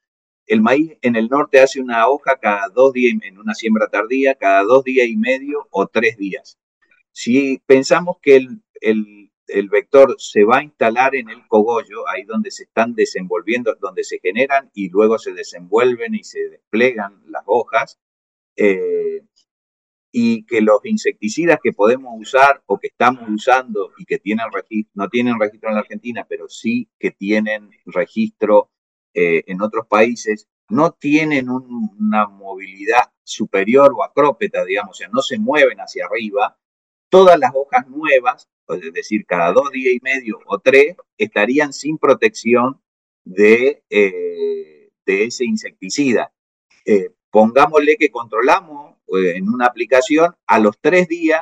El 0.47 0.61
maíz 0.61 0.97
en 1.01 1.15
el 1.15 1.29
norte 1.29 1.59
hace 1.61 1.79
una 1.79 2.07
hoja 2.07 2.37
cada 2.39 2.67
dos 2.69 2.93
días, 2.93 3.13
en 3.23 3.37
una 3.37 3.53
siembra 3.53 3.87
tardía, 3.89 4.35
cada 4.35 4.63
dos 4.63 4.83
días 4.83 5.07
y 5.07 5.15
medio 5.15 5.67
o 5.69 5.87
tres 5.87 6.17
días. 6.17 6.57
Si 7.13 7.61
pensamos 7.65 8.17
que 8.21 8.35
el, 8.35 8.63
el, 8.81 9.31
el 9.47 9.69
vector 9.69 10.15
se 10.17 10.43
va 10.43 10.57
a 10.57 10.63
instalar 10.63 11.15
en 11.15 11.29
el 11.29 11.47
cogollo, 11.47 12.07
ahí 12.09 12.23
donde 12.23 12.51
se 12.51 12.63
están 12.63 12.95
desenvolviendo, 12.95 13.75
donde 13.79 14.03
se 14.03 14.19
generan 14.19 14.69
y 14.73 14.89
luego 14.89 15.17
se 15.19 15.33
desenvuelven 15.33 16.15
y 16.15 16.23
se 16.23 16.49
desplegan 16.49 17.23
las 17.27 17.43
hojas, 17.45 17.99
eh, 18.55 19.21
y 20.15 20.45
que 20.45 20.61
los 20.61 20.79
insecticidas 20.83 21.59
que 21.61 21.71
podemos 21.71 22.13
usar 22.15 22.61
o 22.67 22.77
que 22.77 22.87
estamos 22.87 23.27
usando 23.27 23.91
y 23.97 24.05
que 24.05 24.19
tienen 24.19 24.45
no 24.93 25.09
tienen 25.09 25.39
registro 25.39 25.69
en 25.69 25.75
la 25.75 25.81
Argentina, 25.81 26.25
pero 26.29 26.47
sí 26.49 26.87
que 26.99 27.09
tienen 27.09 27.71
registro 27.85 28.69
eh, 29.15 29.43
en 29.47 29.61
otros 29.61 29.87
países, 29.87 30.47
no 30.69 30.91
tienen 30.91 31.49
una 31.49 32.27
movilidad 32.27 33.11
superior 33.23 33.93
o 33.95 34.03
acrópeta, 34.03 34.63
digamos, 34.63 34.91
o 34.91 34.99
sea, 34.99 35.09
no 35.09 35.21
se 35.21 35.39
mueven 35.39 35.79
hacia 35.79 36.05
arriba. 36.05 36.57
Todas 37.13 37.39
las 37.39 37.51
hojas 37.53 37.87
nuevas, 37.87 38.49
es 38.69 38.93
decir, 38.93 39.25
cada 39.25 39.51
dos 39.53 39.69
días 39.71 39.93
y 39.93 39.99
medio 40.01 40.39
o 40.47 40.59
tres, 40.59 40.95
estarían 41.17 41.71
sin 41.71 41.97
protección 41.97 42.81
de, 43.23 43.83
eh, 43.89 44.89
ese 45.05 45.45
insecticida. 45.45 46.33
Pongámosle 47.33 47.97
que 47.97 48.11
controlamos 48.11 48.95
eh, 49.07 49.37
en 49.37 49.49
una 49.49 49.65
aplicación, 49.65 50.35
a 50.45 50.59
los 50.59 50.77
tres 50.79 51.07
días 51.07 51.41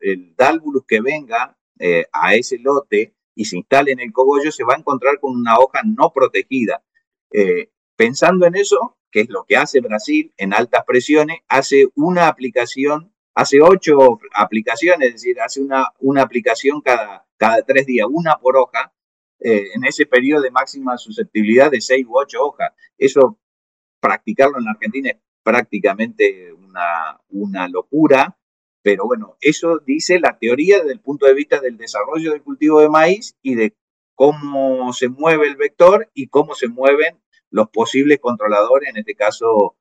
el 0.00 0.34
dálvulus 0.34 0.84
que 0.88 1.02
venga 1.02 1.58
eh, 1.78 2.06
a 2.10 2.34
ese 2.34 2.58
lote 2.58 3.14
y 3.34 3.44
se 3.44 3.58
instale 3.58 3.92
en 3.92 4.00
el 4.00 4.12
cogollo 4.12 4.50
se 4.50 4.64
va 4.64 4.72
a 4.74 4.78
encontrar 4.78 5.20
con 5.20 5.36
una 5.36 5.58
hoja 5.58 5.82
no 5.84 6.10
protegida. 6.14 6.82
Eh, 7.32 7.68
pensando 7.96 8.46
en 8.46 8.56
eso, 8.56 8.96
que 9.10 9.20
es 9.20 9.28
lo 9.28 9.44
que 9.44 9.58
hace 9.58 9.80
Brasil 9.80 10.32
en 10.38 10.54
altas 10.54 10.84
presiones, 10.86 11.40
hace 11.48 11.88
una 11.94 12.26
aplicación, 12.28 13.12
hace 13.40 13.60
ocho 13.60 14.18
aplicaciones, 14.34 15.08
es 15.08 15.14
decir, 15.14 15.40
hace 15.40 15.60
una, 15.60 15.88
una 16.00 16.22
aplicación 16.22 16.80
cada, 16.80 17.26
cada 17.36 17.62
tres 17.62 17.86
días, 17.86 18.06
una 18.10 18.36
por 18.38 18.56
hoja, 18.56 18.92
en 19.42 19.84
ese 19.84 20.04
periodo 20.04 20.42
de 20.42 20.50
máxima 20.50 20.98
susceptibilidad 20.98 21.70
de 21.70 21.80
seis 21.80 22.04
u 22.06 22.18
ocho 22.18 22.44
hojas. 22.44 22.72
Eso 22.98 23.38
practicarlo 23.98 24.58
en 24.58 24.64
la 24.64 24.72
Argentina 24.72 25.10
es 25.10 25.16
prácticamente 25.42 26.52
una, 26.52 27.18
una 27.30 27.66
locura, 27.68 28.36
pero 28.82 29.06
bueno, 29.06 29.36
eso 29.40 29.78
dice 29.78 30.20
la 30.20 30.38
teoría 30.38 30.78
desde 30.78 30.92
el 30.92 31.00
punto 31.00 31.26
de 31.26 31.34
vista 31.34 31.60
del 31.60 31.78
desarrollo 31.78 32.32
del 32.32 32.42
cultivo 32.42 32.80
de 32.80 32.90
maíz 32.90 33.36
y 33.40 33.54
de 33.54 33.74
cómo 34.14 34.92
se 34.92 35.08
mueve 35.08 35.48
el 35.48 35.56
vector 35.56 36.10
y 36.12 36.28
cómo 36.28 36.54
se 36.54 36.68
mueven 36.68 37.18
los 37.50 37.70
posibles 37.70 38.18
controladores, 38.20 38.90
en 38.90 38.98
este 38.98 39.14
caso 39.14 39.76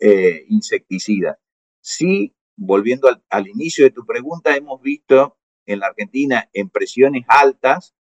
eh, 0.00 0.44
insecticidas. 0.48 1.36
Sí, 1.80 2.34
volviendo 2.56 3.08
al, 3.28 3.48
inicio 3.48 3.84
de 3.84 3.90
tu 3.90 4.04
pregunta, 4.06 4.56
hemos 4.56 4.80
visto 4.80 5.36
en 5.66 5.80
la 5.80 5.86
Argentina 5.86 6.48
en 6.52 6.68
presiones 6.68 7.24
altas 7.28 7.94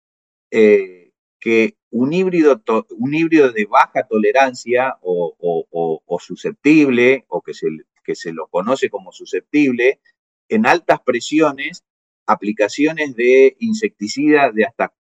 eh, 0.51 1.13
que 1.39 1.77
un 1.91 2.13
híbrido, 2.13 2.63
un 2.97 3.15
híbrido 3.15 3.51
de 3.51 3.67
baja 3.67 4.07
tolerancia 4.07 4.97
o, 5.03 6.19
susceptible, 6.21 7.25
o 7.29 7.43
que 7.43 7.55
se, 7.55 7.69
que 8.05 8.15
se 8.15 8.33
lo 8.33 8.47
conoce 8.47 8.89
como 8.89 9.13
susceptible, 9.13 10.01
en 10.49 10.67
altas 10.67 11.01
presiones, 11.01 11.85
aplicaciones 12.27 13.17
de 13.17 13.57
insecticidas 13.59 14.55
de 14.55 14.65
hasta 14.65 14.95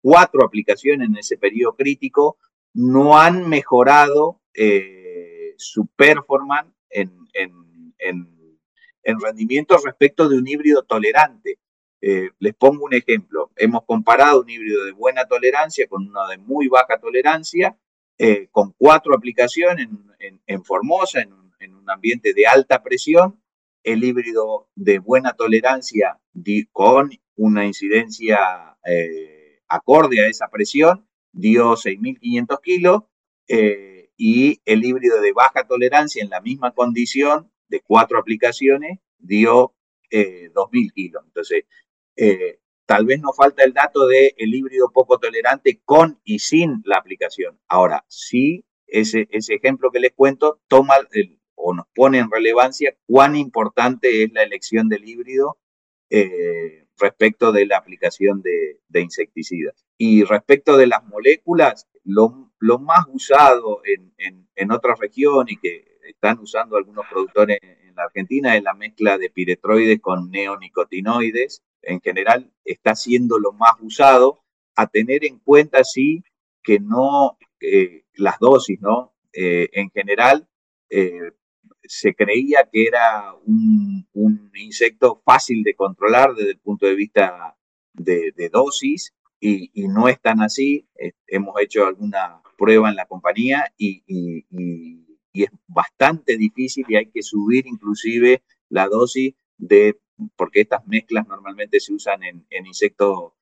cuatro 0.00 0.44
aplicaciones 0.44 1.08
en 1.08 1.16
ese 1.16 1.36
periodo 1.36 1.76
crítico, 1.76 2.38
no 2.72 3.18
han 3.18 3.48
mejorado 3.48 4.40
eh, 4.54 5.54
su 5.58 5.86
performance 5.88 6.72
en 6.90 8.32
rendimiento 9.20 9.76
respecto 9.78 10.28
de 10.28 10.38
un 10.38 10.46
híbrido 10.46 10.82
tolerante. 10.82 11.58
Eh, 12.00 12.30
les 12.40 12.54
pongo 12.54 12.84
un 12.84 12.94
ejemplo. 12.94 13.52
Hemos 13.56 13.84
comparado 13.84 14.40
un 14.42 14.50
híbrido 14.50 14.84
de 14.84 14.90
buena 14.90 15.24
tolerancia 15.26 15.86
con 15.86 16.08
uno 16.08 16.26
de 16.26 16.36
muy 16.38 16.66
baja 16.66 16.98
tolerancia, 16.98 17.78
eh, 18.18 18.48
con 18.50 18.74
cuatro 18.76 19.14
aplicaciones 19.14 19.88
en, 20.18 20.64
Formosa, 20.64 21.20
en 21.20 21.32
un, 21.32 21.90
ambiente 21.90 22.32
de 22.34 22.46
alta 22.46 22.82
presión. 22.82 23.40
El 23.84 24.02
híbrido 24.02 24.68
de 24.74 24.98
buena 24.98 25.32
tolerancia 25.32 26.18
con 26.72 27.10
una 27.36 27.66
incidencia 27.66 28.76
eh, 28.84 29.60
acorde 29.68 30.24
a 30.24 30.28
esa 30.28 30.48
presión 30.48 31.06
dio 31.32 31.72
6.500 31.72 32.60
kilos 32.62 33.02
y 34.16 34.60
el 34.64 34.84
híbrido 34.84 35.20
de 35.20 35.32
baja 35.32 35.66
tolerancia 35.66 36.22
en 36.22 36.30
la 36.30 36.40
misma 36.40 36.72
condición 36.72 37.51
de 37.72 37.80
cuatro 37.80 38.18
aplicaciones 38.18 38.98
dio 39.18 39.74
2.000 40.10 40.92
kilos. 40.92 41.24
Entonces, 41.26 41.64
eh, 42.16 42.58
tal 42.84 43.06
vez 43.06 43.18
nos 43.20 43.34
falta 43.34 43.64
el 43.64 43.72
dato 43.72 44.06
del 44.06 44.32
el 44.36 44.54
híbrido 44.54 44.90
poco 44.92 45.18
tolerante 45.18 45.80
con 45.84 46.20
y 46.22 46.38
sin 46.38 46.82
la 46.84 46.98
aplicación. 46.98 47.58
Ahora, 47.66 48.04
sí, 48.08 48.66
ese, 48.86 49.26
ese 49.30 49.54
ejemplo 49.54 49.90
que 49.90 50.00
les 50.00 50.12
cuento 50.12 50.60
toma 50.68 50.94
o 51.54 51.72
nos 51.72 51.86
pone 51.94 52.18
en 52.18 52.30
relevancia 52.30 52.94
cuán 53.06 53.36
importante 53.36 54.22
es 54.22 54.32
la 54.32 54.42
elección 54.42 54.90
del 54.90 55.08
híbrido 55.08 55.56
eh, 56.10 56.84
respecto 56.98 57.52
de 57.52 57.64
la 57.64 57.78
aplicación 57.78 58.42
de, 58.42 59.00
insecticidas. 59.00 59.86
Y 59.96 60.24
respecto 60.24 60.76
de 60.76 60.88
las 60.88 61.04
moléculas, 61.04 61.88
lo, 62.04 62.50
más 62.80 63.06
usado 63.10 63.80
en, 63.86 64.12
en, 64.18 64.46
en 64.56 64.72
otra 64.72 64.94
región 64.94 65.46
y 65.48 65.56
que 65.56 65.91
están 66.02 66.38
usando 66.40 66.76
algunos 66.76 67.06
productores 67.10 67.58
en 67.62 67.94
la 67.94 68.04
Argentina 68.04 68.56
es 68.56 68.62
la 68.62 68.74
mezcla 68.74 69.18
de 69.18 69.30
piretroides 69.30 70.00
con 70.00 70.30
neonicotinoides, 70.30 71.62
en 71.82 72.00
general 72.00 72.52
está 72.64 72.94
siendo 72.94 73.38
lo 73.38 73.52
más 73.52 73.72
usado, 73.80 74.42
a 74.74 74.86
tener 74.86 75.24
en 75.24 75.38
cuenta 75.38 75.84
sí 75.84 76.24
que 76.62 76.78
no 76.80 77.36
eh, 77.60 78.04
las 78.14 78.38
dosis, 78.38 78.80
¿no? 78.80 79.14
Eh, 79.32 79.68
en 79.72 79.90
general 79.90 80.48
eh, 80.90 81.32
se 81.82 82.14
creía 82.14 82.68
que 82.70 82.86
era 82.86 83.34
un, 83.44 84.06
insecto 84.54 85.20
fácil 85.24 85.62
de 85.64 85.74
controlar 85.74 86.34
desde 86.34 86.52
el 86.52 86.58
punto 86.58 86.86
de 86.86 86.94
vista 86.94 87.56
de, 87.92 88.32
dosis 88.50 89.12
y, 89.40 89.70
no 89.88 90.08
es 90.08 90.20
tan 90.20 90.40
así. 90.40 90.86
hemos 91.26 91.60
hecho 91.60 91.86
alguna 91.86 92.40
prueba 92.56 92.88
en 92.88 92.96
la 92.96 93.06
compañía 93.06 93.72
y, 93.76 94.02
y 94.06 95.01
es 95.34 95.50
bastante 95.66 96.36
difícil 96.36 96.84
y 96.88 96.96
hay 96.96 97.06
que 97.06 97.22
subir 97.22 97.66
inclusive 97.66 98.42
la 98.68 98.88
dosis 98.88 99.34
de 99.56 99.98
porque 100.36 100.60
estas 100.60 100.86
mezclas 100.86 101.26
normalmente 101.26 101.80
se 101.80 101.92
usan 101.92 102.22
en, 102.22 102.46
insectos 102.66 103.32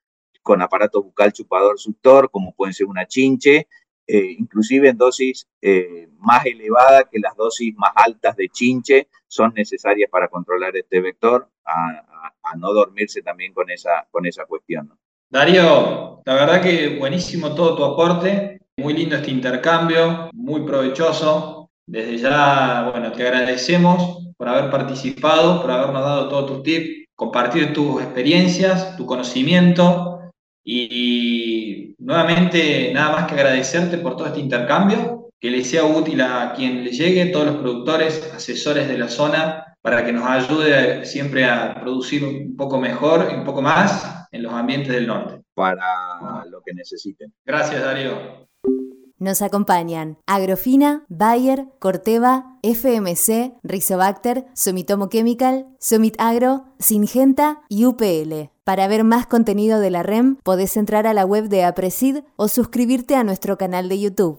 con 0.42 0.62
aparato 0.62 1.02
bucal 1.02 1.32
chupador 1.32 1.78
suctor, 1.78 2.30
como 2.30 2.54
pueden 2.54 2.72
ser 2.72 2.86
una 2.86 3.06
chinche, 3.06 3.68
eh, 4.06 4.34
inclusive 4.38 4.88
en 4.88 4.96
dosis 4.96 5.46
eh, 5.60 6.08
más 6.18 6.46
elevadas 6.46 7.04
que 7.10 7.18
las 7.20 7.36
dosis 7.36 7.74
más 7.76 7.92
altas 7.94 8.36
de 8.36 8.48
chinche 8.48 9.08
son 9.28 9.52
necesarias 9.54 10.10
para 10.10 10.28
controlar 10.28 10.76
este 10.76 11.00
vector, 11.00 11.48
a, 11.64 12.06
no 12.56 12.72
dormirse 12.72 13.22
también 13.22 13.52
con 13.52 13.70
esa, 13.70 14.08
con 14.10 14.26
esa 14.26 14.44
cuestión. 14.44 14.92
Darío, 15.30 16.20
la 16.24 16.34
verdad 16.34 16.60
que 16.60 16.98
buenísimo 16.98 17.54
todo 17.54 17.76
tu 17.76 17.84
aporte, 17.84 18.60
muy 18.76 18.94
lindo 18.94 19.14
este 19.14 19.30
intercambio, 19.30 20.30
muy 20.32 20.62
provechoso. 20.62 21.59
Desde 21.90 22.18
ya, 22.18 22.88
bueno, 22.92 23.10
te 23.10 23.26
agradecemos 23.26 24.32
por 24.36 24.48
haber 24.48 24.70
participado, 24.70 25.60
por 25.60 25.72
habernos 25.72 26.02
dado 26.02 26.28
todos 26.28 26.46
tus 26.46 26.62
tips, 26.62 27.08
compartir 27.16 27.72
tus 27.72 28.00
experiencias, 28.00 28.96
tu 28.96 29.06
conocimiento. 29.06 30.20
Y, 30.62 31.96
nuevamente, 31.98 32.92
nada 32.94 33.10
más 33.10 33.26
que 33.26 33.34
agradecerte 33.34 33.98
por 33.98 34.14
todo 34.14 34.28
este 34.28 34.38
intercambio, 34.38 35.30
que 35.40 35.50
le 35.50 35.64
sea 35.64 35.82
útil 35.82 36.20
a 36.20 36.52
quien 36.54 36.84
le 36.84 36.92
llegue, 36.92 37.26
todos 37.26 37.46
los 37.46 37.56
productores, 37.56 38.30
asesores 38.36 38.86
de 38.86 38.96
la 38.96 39.08
zona, 39.08 39.76
para 39.82 40.04
que 40.04 40.12
nos 40.12 40.30
ayude 40.30 41.04
siempre 41.04 41.44
a 41.44 41.74
producir 41.74 42.24
un 42.24 42.54
poco 42.54 42.78
mejor 42.78 43.30
y 43.32 43.34
un 43.34 43.44
poco 43.44 43.62
más 43.62 44.28
en 44.30 44.44
los 44.44 44.52
ambientes 44.52 44.92
del 44.92 45.08
norte. 45.08 45.42
Para 45.54 46.44
lo 46.48 46.62
que 46.62 46.72
necesiten. 46.72 47.34
Gracias, 47.44 47.82
Darío. 47.82 48.48
Nos 49.20 49.42
acompañan 49.42 50.16
Agrofina, 50.26 51.04
Bayer, 51.10 51.66
Corteva, 51.78 52.56
FMC, 52.62 53.52
Rizobacter, 53.62 54.46
Sumitomo 54.54 55.10
Chemical, 55.10 55.66
Sumit 55.78 56.14
Agro, 56.18 56.64
Singenta 56.78 57.60
y 57.68 57.84
UPL. 57.84 58.48
Para 58.64 58.88
ver 58.88 59.04
más 59.04 59.26
contenido 59.26 59.78
de 59.78 59.90
la 59.90 60.02
REM, 60.02 60.36
podés 60.42 60.78
entrar 60.78 61.06
a 61.06 61.12
la 61.12 61.26
web 61.26 61.48
de 61.48 61.64
Apresid 61.64 62.20
o 62.36 62.48
suscribirte 62.48 63.14
a 63.14 63.24
nuestro 63.24 63.58
canal 63.58 63.90
de 63.90 64.00
YouTube. 64.00 64.38